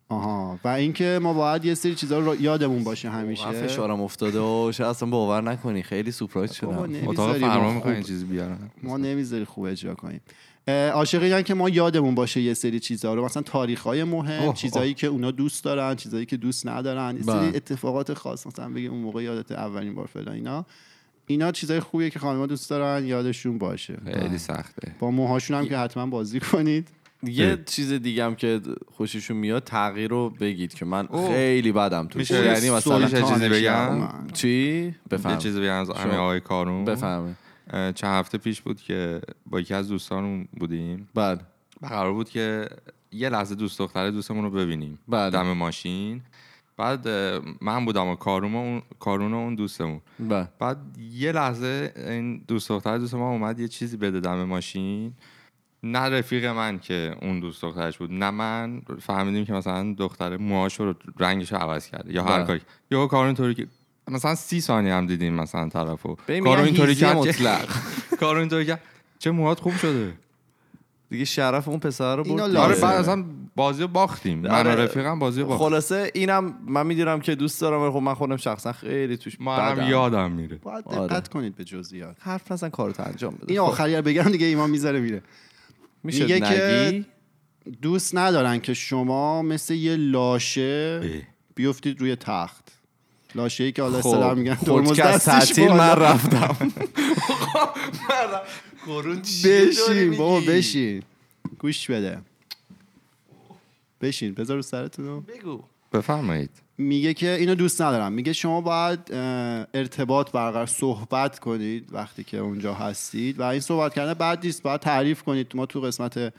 آها. 0.08 0.58
و 0.64 0.68
اینکه 0.68 1.18
ما 1.22 1.32
باید 1.32 1.64
یه 1.64 1.74
سری 1.74 1.94
چیزا 1.94 2.18
رو 2.18 2.42
یادمون 2.42 2.84
باشه 2.84 3.08
واقعا 3.08 3.22
همیشه 3.22 3.50
فشارم 3.50 4.00
افتاده 4.00 4.38
و 4.40 4.72
شاید 4.72 4.90
اصلا 4.90 5.08
باور 5.08 5.42
نکنی. 5.42 5.82
خیلی 5.82 6.12
بابا 6.12 6.86
شدم. 6.86 7.08
اتاق 7.08 7.38
فرمان 7.38 7.66
خوب. 7.66 7.74
می‌خواین 7.74 8.02
چیزی 8.02 8.24
بیارن. 8.24 8.58
ما 8.82 8.96
نمی‌ذاری 8.96 9.44
خوب 9.44 9.64
اجرا 9.64 9.94
کنیم. 9.94 10.20
اه، 10.68 10.88
عاشقینن 10.88 11.42
که 11.42 11.54
ما 11.54 11.68
یادمون 11.68 12.14
باشه 12.14 12.40
یه 12.40 12.54
سری 12.54 12.80
چیزها 12.80 13.14
رو 13.14 13.24
مثلا 13.24 13.42
تاریخ 13.42 13.82
های 13.82 14.04
مهم 14.04 14.42
اوه، 14.42 14.54
چیزایی 14.54 14.94
که 14.94 15.06
اونا 15.06 15.30
دوست 15.30 15.64
دارن 15.64 15.94
چیزایی 15.94 16.26
که 16.26 16.36
دوست 16.36 16.66
ندارن 16.66 17.16
یه 17.16 17.22
سری 17.22 17.34
بله. 17.34 17.56
اتفاقات 17.56 18.14
خاص 18.14 18.46
مثلا 18.46 18.68
بگی 18.68 18.86
اون 18.86 19.00
موقع 19.00 19.22
یادت 19.22 19.52
اولین 19.52 19.94
بار 19.94 20.06
فلان 20.06 20.34
اینا. 20.34 20.66
اینا 21.26 21.52
چیزای 21.52 21.80
خوبیه 21.80 22.10
که 22.10 22.18
خانم‌ها 22.18 22.46
دوست 22.46 22.70
دارن 22.70 23.04
یادشون 23.04 23.58
باشه. 23.58 23.98
خیلی 24.04 24.38
سخته. 24.38 24.94
با 24.98 25.10
موهاشون 25.10 25.56
هم 25.58 25.68
که 25.68 25.78
حتما 25.78 26.06
بازی 26.06 26.40
کنید. 26.40 26.88
یه 27.22 27.46
اه. 27.46 27.56
چیز 27.64 27.92
دیگه 27.92 28.24
هم 28.24 28.34
که 28.34 28.60
خوششون 28.94 29.36
میاد 29.36 29.64
تغییر 29.64 30.10
رو 30.10 30.30
بگید 30.30 30.74
که 30.74 30.84
من 30.84 31.06
اوه. 31.06 31.28
خیلی 31.28 31.72
بدم 31.72 32.06
تو 32.08 32.18
میشه 32.18 32.44
یعنی 32.44 32.70
مثلا 32.70 33.08
چیزی 33.22 33.48
بگم. 33.48 34.08
چی؟ 34.32 34.48
یه 34.48 34.94
بفهم 35.10 35.38
چیزی 35.38 35.60
بگم 35.60 35.72
از 35.74 35.90
شما- 36.02 36.18
آقای 36.18 36.40
کارون. 36.40 36.84
بفهمه. 36.84 37.34
اه، 37.70 37.92
چند 37.92 38.18
هفته 38.18 38.38
پیش 38.38 38.60
بود 38.60 38.80
که 38.80 39.20
با 39.46 39.60
یکی 39.60 39.74
از 39.74 39.88
دوستانمون 39.88 40.48
بودیم. 40.52 41.08
بعد 41.14 41.46
و 41.82 41.86
قرار 41.86 42.12
بود 42.12 42.30
که 42.30 42.68
یه 43.12 43.28
لحظه 43.28 43.54
دوست 43.54 43.78
دختره 43.78 44.10
دوستمون 44.10 44.44
رو 44.44 44.50
ببینیم. 44.50 44.98
بله. 45.08 45.30
دم 45.30 45.52
ماشین. 45.52 46.22
بعد 46.76 47.08
من 47.60 47.84
بودم 47.84 48.06
و 48.08 48.14
کارون 48.16 48.52
و 48.54 48.56
اون 48.56 48.82
کارون 48.98 49.32
و 49.34 49.36
اون 49.36 49.54
دوستمون. 49.54 50.00
بعد 50.18 50.58
بعد 50.58 50.76
یه 51.12 51.32
لحظه 51.32 51.92
این 51.96 52.44
دوست 52.48 52.68
دختر 52.68 52.98
دوست 52.98 53.14
ما 53.14 53.30
اومد 53.30 53.60
یه 53.60 53.68
چیزی 53.68 53.96
بده 53.96 54.20
دم 54.20 54.44
ماشین. 54.44 55.12
نه 55.82 55.98
رفیق 55.98 56.44
من 56.44 56.78
که 56.78 57.16
اون 57.22 57.40
دوست 57.40 57.62
دخترش 57.62 57.98
بود 57.98 58.12
نه 58.12 58.30
من. 58.30 58.82
فهمیدیم 59.00 59.44
که 59.44 59.52
مثلا 59.52 59.94
دختر 59.98 60.36
موهاش 60.36 60.80
رو 60.80 60.94
رنگش 61.18 61.52
رو 61.52 61.58
عوض 61.58 61.86
کرده 61.86 62.12
یا 62.14 62.24
هر 62.24 62.36
بله. 62.36 62.46
کاری. 62.46 62.60
یا 62.90 63.06
کارون 63.06 63.26
اینطوری 63.26 63.54
که 63.54 63.66
مثلا 64.08 64.34
سی 64.34 64.60
ثانیه 64.60 64.94
هم 64.94 65.06
دیدیم 65.06 65.34
مثلا 65.34 65.68
طرفو. 65.68 66.16
کارون 66.26 66.64
اینطوری 66.64 66.94
کرد 66.94 67.12
که- 67.12 67.18
مطلق. 67.28 67.68
کارون 68.20 68.40
اینطوری 68.40 68.66
کرد. 68.66 68.80
چه 69.18 69.30
موهات 69.30 69.60
خوب 69.60 69.76
شده. 69.76 70.12
دیگه 71.10 71.24
شرف 71.24 71.68
اون 71.68 71.78
پسر 71.78 72.16
رو 72.16 72.24
برد. 72.24 72.56
آره. 72.56 72.74
بعد 72.80 72.96
اصلا 73.00 73.24
بازی 73.56 73.82
رو 73.82 73.88
باختیم. 73.88 74.38
من 74.38 74.50
آره. 74.50 74.74
و 74.74 74.78
رفیقم 74.80 75.18
بازی 75.18 75.40
رو 75.40 75.46
باختیم. 75.46 75.68
خلاصه 75.68 76.10
اینم 76.14 76.54
من 76.66 76.86
می‌دونم 76.86 77.20
که 77.20 77.34
دوست 77.34 77.60
دارم 77.60 77.90
خب 77.90 77.98
من 77.98 78.14
خودم 78.14 78.36
شخصا 78.36 78.72
خیلی 78.72 79.16
توش 79.16 79.36
ما 79.40 79.56
هم 79.56 79.74
بدم. 79.74 79.88
یادم 79.88 80.32
میره. 80.32 80.56
باید 80.56 80.84
آره. 80.88 81.06
دقت 81.06 81.28
کنید 81.28 81.56
به 81.56 81.64
جزئیات. 81.64 82.16
حرف 82.20 82.52
نزن 82.52 82.68
کارتو 82.68 83.02
انجام 83.02 83.34
بده. 83.34 83.44
این 83.52 83.60
خب، 83.60 83.66
آخری 83.68 83.96
رو 83.96 84.02
بگم 84.02 84.22
دیگه 84.22 84.46
ایمان 84.46 84.70
می‌ذاره 84.70 85.00
میره. 85.00 85.22
میشه 86.06 86.22
میگه 86.22 86.40
که 86.40 86.86
نگی؟ 86.86 87.06
دوست 87.82 88.16
ندارن 88.16 88.60
که 88.60 88.74
شما 88.74 89.42
مثل 89.42 89.74
یه 89.74 89.96
لاشه. 89.96 91.00
بیفتید 91.54 92.00
روی 92.00 92.16
تخت. 92.16 92.72
لاشه 93.34 93.64
ای 93.64 93.72
که 93.72 93.82
حالا 93.82 94.00
خب 94.00 94.36
میگن 94.36 94.54
ترمز 94.54 94.86
خودکست 94.86 95.28
دستش. 95.28 95.58
من 95.58 95.96
رفتم. 95.96 96.56
بشین 99.44 100.16
بابا 100.16 100.40
بشین. 100.40 101.02
گوش 101.58 101.90
بده. 101.90 102.18
بشین 104.00 104.34
بذار 104.34 104.56
رو 104.56 104.62
سرتون 104.62 105.06
رو 105.06 105.20
بگو. 105.20 105.62
بفرمایید. 105.92 106.50
میگه 106.78 107.14
که 107.14 107.34
اینو 107.34 107.54
دوست 107.54 107.82
ندارم. 107.82 108.12
میگه 108.12 108.32
شما 108.32 108.60
باید 108.60 109.00
ارتباط 109.74 110.30
برقرار 110.30 110.66
صحبت 110.66 111.38
کنید 111.38 111.88
وقتی 111.92 112.24
که 112.24 112.38
اونجا 112.38 112.74
هستید 112.74 113.40
و 113.40 113.42
این 113.42 113.60
صحبت 113.60 113.94
کردن 113.94 114.14
بعد 114.14 114.44
نیست. 114.44 114.62
باید 114.62 114.80
تعریف 114.80 115.22
کنید. 115.22 115.56
ما 115.56 115.66
تو 115.66 115.80
قسمت 115.80 116.32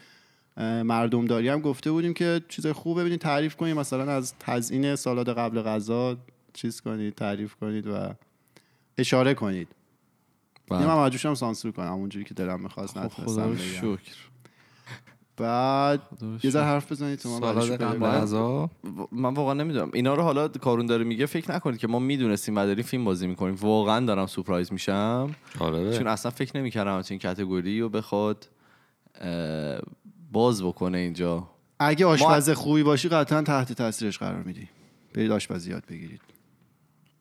مردم 0.58 1.26
داری 1.26 1.50
هم 1.50 1.62
گفته 1.62 1.92
بودیم 1.92 2.14
که 2.14 2.42
چیز 2.50 2.68
خوب 2.68 3.00
ببینید 3.00 3.20
تعریف 3.20 3.56
کنید. 3.56 3.78
مثلا 3.78 4.12
از 4.12 4.34
تزیین 4.40 4.96
سالاد 4.96 5.38
قبل 5.38 5.62
غذا 5.62 6.18
چیز 6.54 6.82
کنید 6.82 7.16
تعریف 7.16 7.56
کنید 7.56 7.88
و 7.88 8.10
اشاره 8.98 9.34
کنید. 9.34 9.68
بله. 10.70 10.86
من 10.88 11.10
شدم 11.12 11.34
سانسور 11.34 11.72
کنم. 11.72 11.94
اونجوری 11.94 12.26
که 12.26 12.34
دلم 12.34 12.62
می‌خواست 12.62 13.00
خب 13.00 13.08
خدا. 13.08 13.58
شکر. 13.58 13.98
بعد 15.38 16.02
یه. 16.44 16.50
ذره 16.50 16.64
حرف 16.66 16.92
بزنید 16.92 17.20
تو 17.20 17.30
و- 17.30 18.68
من 19.12 19.34
واقعا 19.34 19.54
نمی‌دونم. 19.54 19.92
اینا 19.94 20.14
رو 20.16 20.24
حالا 20.24 20.48
کارون 20.48 20.86
داره 20.86 21.04
میگه 21.04 21.26
فکر 21.26 21.52
نکنید 21.52 21.80
که 21.80 21.88
ما 21.88 22.00
می‌دونستیم 22.00 22.56
و 22.58 22.66
داریم 22.66 22.84
فیلم 22.84 23.06
بازی 23.06 23.28
می‌کنیم. 23.28 23.56
واقعا 23.56 24.06
دارم 24.06 24.26
سورپرایز 24.26 24.74
میشم. 24.74 25.36
آره. 25.60 25.98
چون 25.98 26.08
اصلا 26.08 26.32
فکر 26.32 26.58
نمی‌کردم 26.58 27.04
این 27.10 27.20
کتگوری 27.20 27.82
رو 27.82 27.90
بخواد 27.90 28.48
باز 30.32 30.64
بکنه 30.64 30.98
اینجا. 30.98 31.50
اگه 31.80 32.06
آشپز 32.06 32.50
خوبی 32.50 32.84
باشی 32.84 33.10
قطعا 33.10 33.42
تحت 33.42 33.74
تاثیرش 33.74 34.18
قرار 34.18 34.44
میدی. 34.44 34.70
برید 35.14 35.32
آشپزی 35.32 35.70
یاد 35.72 35.84
بگیرید. 35.90 36.22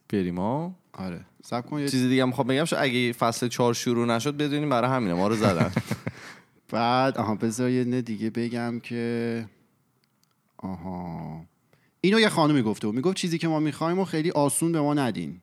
بریم 0.08 0.38
ها؟ 0.38 0.74
آره. 0.92 1.20
سب 1.44 1.66
کن 1.66 1.80
یه 1.80 1.88
چیزی 1.88 2.08
دیگه 2.08 2.22
هم 2.22 2.28
می‌خوام 2.28 2.46
بگم 2.46 2.64
اگه 2.78 3.12
فصل 3.12 3.48
چهار 3.48 3.74
شروع 3.74 4.06
نشد 4.06 4.36
بدونیم 4.36 4.68
برای 4.68 4.90
همینه. 4.90 5.14
ما 5.14 5.28
رو 5.28 5.34
زدن. 5.36 5.72
بعد 6.68 7.18
آها 7.18 7.34
بذار 7.34 7.70
یه 7.70 7.84
نه 7.84 8.02
دیگه 8.02 8.30
بگم 8.30 8.80
که 8.80 9.44
آها. 10.56 11.44
اینو 12.00 12.20
یه 12.20 12.28
خانومی 12.28 12.62
گفته 12.62 12.86
بود. 12.86 12.96
می‌گفت 12.96 13.16
چیزی 13.16 13.38
که 13.38 13.48
ما 13.48 13.60
می‌خوایم 13.60 13.98
و 13.98 14.04
خیلی 14.04 14.30
آسون 14.30 14.72
به 14.72 14.80
ما 14.80 14.94
ندین. 14.94 15.40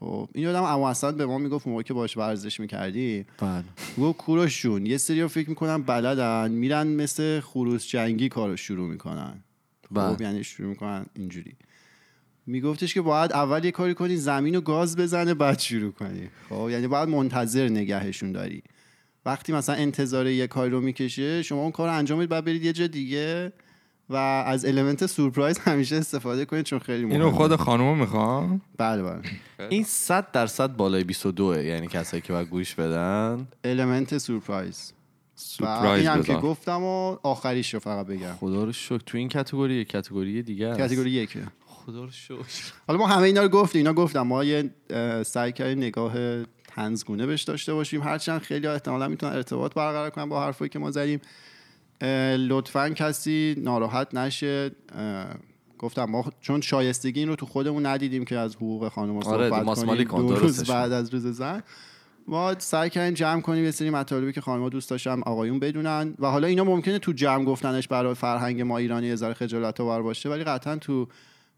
خب 0.00 0.28
این 0.34 0.44
یادم 0.44 0.62
اما 0.62 0.90
اصلا 0.90 1.12
به 1.12 1.26
ما 1.26 1.38
می‌گفت 1.38 1.66
موقع 1.66 1.82
که 1.82 1.94
باش 1.94 2.16
ورزش 2.16 2.60
می‌کردی. 2.60 3.24
بله. 3.38 3.64
گفت 3.98 4.18
کوروش 4.18 4.62
جون 4.62 4.86
یه 4.86 4.96
سری 4.96 5.26
فکر 5.26 5.48
می‌کنن 5.48 5.82
بلدن 5.82 6.50
میرن 6.50 6.86
مثل 6.86 7.40
خروس 7.40 7.86
جنگی 7.88 8.28
کارو 8.28 8.56
شروع 8.56 8.88
می‌کنن. 8.88 9.44
بله. 9.90 10.14
خب 10.14 10.20
یعنی 10.20 10.44
شروع 10.44 10.68
می‌کنن 10.68 11.06
اینجوری. 11.14 11.56
میگفتش 12.46 12.94
که 12.94 13.00
باید 13.00 13.32
اول 13.32 13.64
یه 13.64 13.70
کاری 13.70 13.94
کنی 13.94 14.16
زمین 14.16 14.56
و 14.56 14.60
گاز 14.60 14.96
بزنه 14.96 15.34
بعد 15.34 15.58
شروع 15.58 15.92
کنی. 15.92 16.28
خب 16.48 16.68
یعنی 16.70 16.86
باید 16.86 17.08
منتظر 17.08 17.68
نگهشون 17.68 18.32
داری. 18.32 18.62
وقتی 19.26 19.52
مثلا 19.52 19.74
انتظار 19.74 20.26
یه 20.26 20.46
کاری 20.46 20.70
رو 20.70 20.80
می‌کشه 20.80 21.42
شما 21.42 21.62
اون 21.62 21.70
کار 21.70 21.88
رو 21.88 21.94
انجام 21.94 22.18
بدید 22.18 22.30
بعد 22.30 22.44
برید 22.44 22.64
یه 22.64 22.72
جا 22.72 22.86
دیگه 22.86 23.52
و 24.10 24.16
از 24.46 24.64
element 24.64 25.06
سورپرایز 25.06 25.58
همیشه 25.58 25.96
استفاده 25.96 26.44
کنید 26.44 26.64
چون 26.64 26.78
خیلی 26.78 27.04
مهمه. 27.04 27.14
اینو 27.14 27.30
خود 27.30 27.56
خانومو 27.56 27.94
می‌خوام؟ 27.94 28.60
بله 28.78 29.02
بله. 29.02 29.20
این 29.68 29.84
100 29.84 30.30
درصد 30.32 30.76
بالای 30.76 31.04
22 31.04 31.62
یعنی 31.62 31.86
کسایی 31.86 32.20
که 32.20 32.32
باید 32.32 32.48
گوش 32.48 32.74
بدن. 32.74 33.48
element 33.64 34.18
سورپرایز 34.18 34.92
سورپرایز 35.34 36.06
این 36.06 36.16
هم 36.16 36.22
که. 36.22 36.34
گفتم 36.34 36.82
و 36.82 37.16
آخریش 37.22 37.74
رو 37.74 37.80
فقط 37.80 38.06
بگم. 38.06 38.32
خدا 38.32 38.64
رو 38.64 38.72
شکر. 38.72 38.98
تو 38.98 39.18
این 39.18 39.28
category 39.28 39.74
یه 39.74 39.84
category 39.84 40.42
دیگه 40.42 40.66
است. 40.66 40.80
category 40.80 41.10
یکه. 41.10 41.42
خدا 41.66 42.04
رو 42.04 42.10
شکر. 42.10 42.72
حالا 42.88 42.98
ما 42.98 43.06
همه 43.06 43.22
اینا 43.22 43.42
رو 43.42 43.48
گفتیم. 43.48 43.78
اینا 43.78 43.92
گفتم 43.92 44.22
ما 44.22 44.44
یه 44.44 44.70
سعی 45.26 45.52
کردیم 45.52 45.78
نگاه 45.78 46.14
تنزگونه 46.76 47.26
بهش 47.26 47.42
داشته 47.42 47.74
باشیم. 47.74 48.02
هرچند 48.02 48.40
خیلی 48.40 48.66
احتمالا 48.66 49.08
می‌تونن 49.08 49.32
ارتباط 49.32 49.74
برقرار 49.74 50.10
کنن 50.10 50.28
با 50.28 50.44
حرفایی 50.44 50.68
که 50.68 50.78
ما 50.78 50.90
زدیم. 50.90 51.20
لطفا 52.48 52.88
کسی 52.88 53.54
ناراحت 53.58 54.14
نشه. 54.14 54.70
گفتم 55.78 56.04
ما 56.04 56.24
چون 56.40 56.60
شایستگی 56.60 57.20
این 57.20 57.28
رو 57.28 57.36
تو 57.36 57.46
خودمون 57.46 57.86
ندیدیم 57.86 58.24
که 58.24 58.38
از 58.38 58.56
حقوق 58.56 58.88
خانم 58.88 59.16
آره، 59.16 59.50
صحبت 59.50 59.86
کنیم. 59.86 60.04
کن، 60.04 60.26
دو 60.26 60.36
روز 60.36 60.70
بعد 60.70 60.92
از 60.92 61.14
روز 61.14 61.26
زن. 61.26 61.62
ما 62.28 62.58
سعی 62.58 62.90
کردیم 62.90 63.14
جمع 63.14 63.40
کنیم 63.40 63.64
یه 63.64 63.70
سری 63.70 63.90
مطالبی 63.90 64.32
که 64.32 64.40
خانم‌ها 64.40 64.68
دوست 64.68 64.90
داشتن 64.90 65.22
آقایون 65.22 65.58
بدونن. 65.58 66.14
و 66.18 66.26
حالا 66.26 66.46
اینا 66.46 66.64
ممکنه 66.64 66.98
تو 66.98 67.12
جمع 67.12 67.44
گفتنش 67.44 67.88
برای 67.88 68.14
فرهنگ 68.14 68.62
ما 68.62 68.78
ایرانی 68.78 69.06
یه 69.06 69.16
ذره 69.16 69.34
خجالت 69.34 69.80
آور 69.80 70.02
باشه 70.02 70.28
ولی 70.28 70.44
قطعا 70.44 70.76
تو 70.76 71.08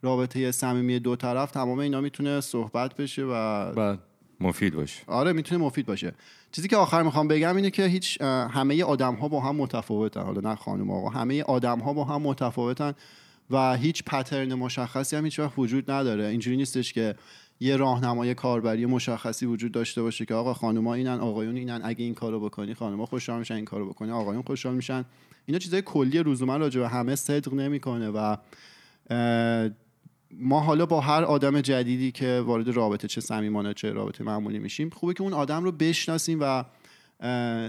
رابطه 0.03 0.53
صمیمی 0.53 0.99
دو 0.99 1.17
طرف 1.17 1.51
تمام 1.51 1.79
اینا 1.79 2.01
می‌تونه 2.01 2.41
صحبت 2.41 2.97
بشه 2.97 3.23
و 3.23 3.73
بعد. 3.73 3.99
مفید 4.40 4.74
باشه. 4.74 5.03
آره 5.07 5.33
می‌تونه 5.33 5.64
مفید 5.64 5.87
باشه. 5.87 6.12
چیزی 6.53 6.68
که 6.68 6.77
آخر 6.77 7.03
می‌خوام 7.03 7.29
بگم 7.29 7.57
اینه 7.57 7.70
که 7.70 7.85
هیچ 7.87 8.20
همه 8.20 8.85
آدم 8.85 9.14
ها 9.14 9.29
با 9.29 9.40
هم 9.40 9.57
متفاوتن. 9.57 10.22
حالا 10.22 10.51
نه 10.51 10.57
خانم 10.57 10.90
آقا 10.90 11.09
همه 11.09 11.42
آدم 11.42 11.79
ها 11.79 11.92
با 11.92 12.05
هم 12.05 12.22
متفاوتن 12.22 12.92
و 13.51 13.77
هیچ 13.77 14.05
پترن 14.05 14.55
مشخصی 14.55 15.16
هم 15.16 15.24
هیچ 15.24 15.38
وقت 15.38 15.59
وجود 15.59 15.90
نداره. 15.90 16.27
اینجوری 16.27 16.57
نیستش 16.57 16.92
که 16.92 17.14
یه 17.61 17.77
راهنمای 17.77 18.35
کاربری 18.35 18.87
مشخصی 18.87 19.46
وجود 19.46 19.72
داشته 19.72 20.03
باشه 20.03 20.24
که 20.24 20.35
آقا 20.35 20.55
خانوما 20.55 20.94
اینن 20.94 21.20
آقایون 21.20 21.57
اینن 21.57 21.81
اگه 21.85 22.05
این 22.05 22.14
کارو 22.14 22.40
بکنی 22.40 22.74
خانوما 22.74 23.07
خوشحال 23.07 23.38
میشن 23.38 23.55
این 23.55 23.64
کارو 23.64 23.88
بکنی 23.88 24.11
آقایون 24.11 24.42
خوشحال 24.42 24.74
میشن. 24.74 25.05
اینا 25.46 25.59
چیزای 25.59 25.83
کلی 25.83 26.22
لزوما 26.22 26.57
راجع 26.57 26.81
به 26.81 26.88
همه 26.88 27.14
صدق 27.14 27.55
نمی‌کنه 27.55 28.11
و 28.14 28.37
ما 30.31 30.61
حالا 30.61 30.87
با 30.87 31.01
هر 31.01 31.25
آدم 31.25 31.61
جدیدی 31.61 32.12
که 32.12 32.43
وارد 32.47 32.69
رابطه 32.69 33.09
چه 33.09 33.21
صمیمانه 33.21 33.75
چه 33.75 33.91
رابطه 33.91 34.25
معمولی 34.25 34.59
میشیم 34.59 34.91
خوبه 34.91 35.14
که 35.14 35.23
اون 35.23 35.33
آدم 35.33 35.64
رو 35.64 35.73
بشناسیم 35.73 36.38
و 36.41 36.64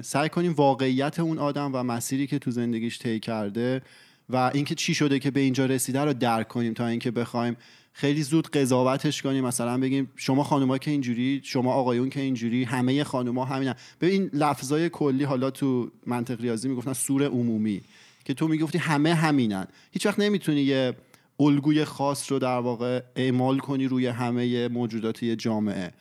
سعی 0.02 0.30
کنیم 0.30 0.54
واقعیت 0.54 1.20
اون 1.20 1.38
آدم 1.38 1.72
و 1.74 1.84
مسیری 1.84 2.28
که 2.28 2.40
تو 2.40 2.52
زندگیش 2.52 3.00
طی 3.00 3.20
کرده 3.20 3.82
و 4.30 4.52
اینکه 4.54 4.76
چی 4.76 4.94
شده 4.94 5.20
که 5.20 5.32
به 5.32 5.40
اینجا 5.40 5.66
رسیده 5.66 6.00
رو 6.00 6.14
درک 6.14 6.48
کنیم 6.48 6.74
تا 6.74 6.88
اینکه 6.88 7.12
بخوایم 7.12 7.58
خیلی 7.94 8.24
زود 8.24 8.50
قضاوتش 8.50 9.22
کنیم. 9.22 9.46
مثلا 9.46 9.78
بگیم 9.78 10.12
شما 10.16 10.44
خانوما 10.44 10.78
که 10.78 10.92
اینجوری 10.92 11.42
شما 11.44 11.74
آقایون 11.74 12.10
که 12.10 12.20
اینجوری 12.22 12.64
همه 12.64 13.04
خانوما 13.04 13.46
همینن. 13.46 13.76
ببین 14.02 14.30
لفظای 14.34 14.90
کلی 14.90 15.24
حالا 15.24 15.52
تو 15.52 15.92
منطق 16.06 16.42
ریاضی 16.42 16.70
می‌گفتن 16.70 16.94
سور 16.94 17.24
عمومی 17.24 17.82
که 18.26 18.34
تو 18.34 18.48
می‌گفتی 18.48 18.78
همه 18.78 19.14
همینن. 19.14 19.68
هیچ 19.92 20.06
وقت 20.06 20.20
نمی‌تونی 20.20 20.62
یه 20.62 20.94
الگوی 21.40 21.86
خاص 21.86 22.32
رو 22.32 22.40
در 22.40 22.60
واقع 22.60 23.02
اعمال 23.16 23.60
کنی 23.60 23.88
روی 23.88 24.08
همه 24.08 24.68
موجودات 24.68 25.26
جامعه. 25.26 25.94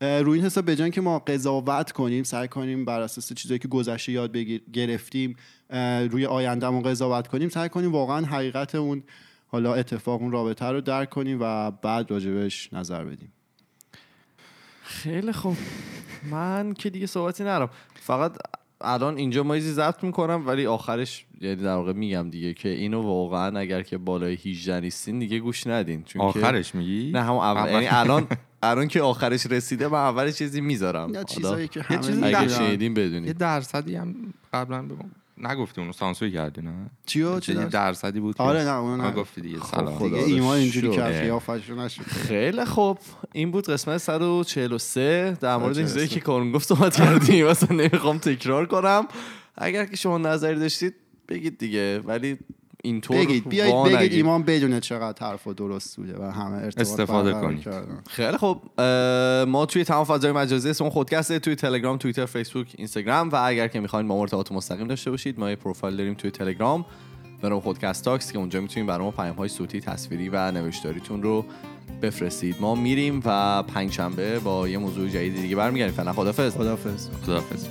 روی 0.00 0.38
این 0.38 0.44
حساب 0.44 0.70
بجان 0.70 0.90
که 0.90 1.00
ما 1.00 1.18
قضاوت 1.18 1.92
کنیم 1.92 2.22
سعی 2.22 2.48
کنیم 2.48 2.84
بر 2.84 3.00
اساس 3.00 3.32
چیزایی 3.32 3.58
که 3.58 3.68
گذشته 3.68 4.12
یاد 4.12 4.32
بگیر 4.32 4.62
گرفتیم 4.72 5.36
روی 6.10 6.26
آیندهمون 6.26 6.82
قضاوت 6.82 7.28
کنیم 7.28 7.48
سعی 7.48 7.68
کنیم 7.68 7.92
واقعا 7.92 8.26
حقیقت 8.26 8.74
اون 8.74 9.02
حالا 9.46 9.74
اتفاق 9.74 10.22
اون 10.22 10.32
رابطه 10.32 10.66
رو 10.66 10.80
درک 10.80 11.10
کنیم 11.10 11.38
و 11.40 11.70
بعد 11.70 12.10
راجبش 12.10 12.72
نظر 12.72 13.04
بدیم. 13.04 13.32
خیلی 14.82 15.32
خوب. 15.32 15.56
من 16.30 16.74
که 16.74 16.90
دیگه 16.90 17.06
صحبتی 17.06 17.44
نرم. 17.44 17.70
فقط 17.94 18.36
الان 18.84 19.16
اینجا 19.16 19.42
مایزی 19.42 19.72
ضبط 19.72 20.04
می‌کنم 20.04 20.42
ولی 20.46 20.66
آخرش 20.66 21.24
یعنی 21.40 21.56
در 21.56 21.74
واقع 21.74 21.92
میگم 21.92 22.30
دیگه 22.30 22.54
که 22.54 22.68
اینو 22.68 23.02
واقعا 23.02 23.58
اگر 23.60 23.82
که 23.82 23.98
بالای 23.98 24.34
18 24.34 24.80
نیستین 24.80 25.18
دیگه 25.18 25.38
گوش 25.38 25.66
ندین 25.66 26.02
چون 26.02 26.32
که- 26.32 26.38
آخرش 26.38 26.74
میگی 26.74 27.10
نه 27.12 27.22
همون 27.22 27.38
اول 27.44 27.58
اول. 27.60 27.72
یعنی 27.72 27.86
الان 27.86 28.26
الان 28.62 28.88
که 28.88 29.02
آخرش 29.02 29.46
رسیده 29.46 29.88
من 29.88 29.98
اول 29.98 30.30
چیزی 30.30 30.60
می‌ذارم 30.60 31.14
یا 31.14 31.24
چیزایی 31.24 31.68
که 31.68 31.80
یه 31.80 31.86
همه 31.86 31.98
چیزی 31.98 32.24
اگه 32.24 32.40
می‌دونن. 32.40 32.58
شنیدین 32.58 32.96
یه 32.96 33.06
بدونید 33.08 33.38
درصدی 33.38 33.96
هم 33.96 34.14
قبلا 34.52 34.82
به 34.82 34.94
ما 34.94 35.04
نگفتی 35.38 35.80
اونو 35.80 35.92
سانسور 35.92 36.28
کردی 36.30 36.62
نه؟ 36.62 36.90
چیو؟ 37.06 37.40
چه 37.40 37.54
چی؟ 37.54 37.64
درصدی 37.64 38.20
بود 38.20 38.34
آره 38.38 38.64
نه 38.64 38.70
اونو 38.72 39.02
آه، 39.02 39.10
نه. 39.10 39.16
گفتی 39.16 39.40
دیگه 39.40 39.58
خب، 39.58 39.76
سلام. 39.76 39.94
خدا 39.94 40.08
دیگه 40.08 40.24
ایمان 40.34 40.56
اینجوری. 40.56 40.90
کرد 40.90 41.12
قیافش 41.20 41.70
رو 41.70 41.80
نشد. 41.80 42.02
خیلی 42.02 42.64
خوب. 42.64 42.98
این 43.32 43.50
بود 43.50 43.70
قسمت 43.70 43.96
143 43.98 45.36
در 45.40 45.56
مورد 45.56 45.72
143. 45.72 45.82
چیزایی 45.82 46.08
که 46.08 46.20
کارون 46.20 46.52
گفت 46.52 46.68
صحبت 46.68 46.96
کردیم. 46.96 47.46
مثلا 47.50 47.76
نمی‌خوام 47.76 48.18
تکرار 48.18 48.66
کنم. 48.66 49.06
اگر 49.56 49.84
که 49.84 49.96
شما 49.96 50.18
نظری 50.18 50.58
داشتید 50.58 50.94
بگید 51.28 51.58
دیگه. 51.58 51.98
ولی 51.98 52.38
اینطور 52.84 53.16
بگید 53.16 53.48
بیایید 53.48 53.84
بگید 53.84 53.96
نگید. 53.96 54.12
ایمان 54.12 54.42
بدونه 54.42 54.80
چقدر 54.80 55.26
حرف 55.26 55.48
درست 55.48 55.96
بوده 55.96 56.18
و 56.18 56.22
همه 56.30 56.56
ارتباط 56.56 56.80
استفاده 56.80 57.32
برقرار 57.32 57.50
کنید. 57.50 57.60
کردن. 57.60 57.98
خیلی 58.10 58.36
خوب 58.36 58.62
اه، 58.78 59.44
ما 59.44 59.66
توی 59.66 59.84
تمام 59.84 60.04
فضای 60.04 60.32
مجازی 60.32 60.70
اسم 60.70 60.88
خودکسته 60.88 61.38
توی 61.38 61.54
تلگرام 61.54 61.96
توییتر 61.96 62.26
فیسبوک 62.26 62.74
اینستاگرام 62.78 63.28
و 63.28 63.36
اگر 63.44 63.68
که 63.68 63.80
می‌خواین 63.80 64.08
با 64.08 64.14
ما 64.14 64.20
ارتباط 64.20 64.52
مستقیم 64.52 64.86
داشته 64.86 65.10
باشید 65.10 65.40
ما 65.40 65.50
یه 65.50 65.56
پروفایل 65.56 65.96
داریم 65.96 66.14
توی 66.14 66.30
تلگرام 66.30 66.84
به 67.42 67.48
نام 67.48 67.60
خودکست 67.60 68.04
تاکس 68.04 68.32
که 68.32 68.38
اونجا 68.38 68.60
می‌تونید 68.60 68.88
برای 68.88 69.04
ما 69.04 69.10
پیام 69.10 69.36
های 69.36 69.48
صوتی 69.48 69.80
تصویری 69.80 70.28
و 70.28 70.50
نوشتاریتون 70.50 71.22
رو 71.22 71.44
بفرستید 72.02 72.56
ما 72.60 72.74
میریم 72.74 73.22
و 73.24 73.62
پنجشنبه 73.62 74.38
با 74.38 74.68
یه 74.68 74.78
موضوع 74.78 75.08
جدید 75.08 75.34
دیگه 75.34 75.56
برمیگردیم 75.56 75.94
فعلا 75.94 76.12
خدافظ 76.12 76.56
خداحافظ 76.56 77.08
خداحافظ 77.22 77.66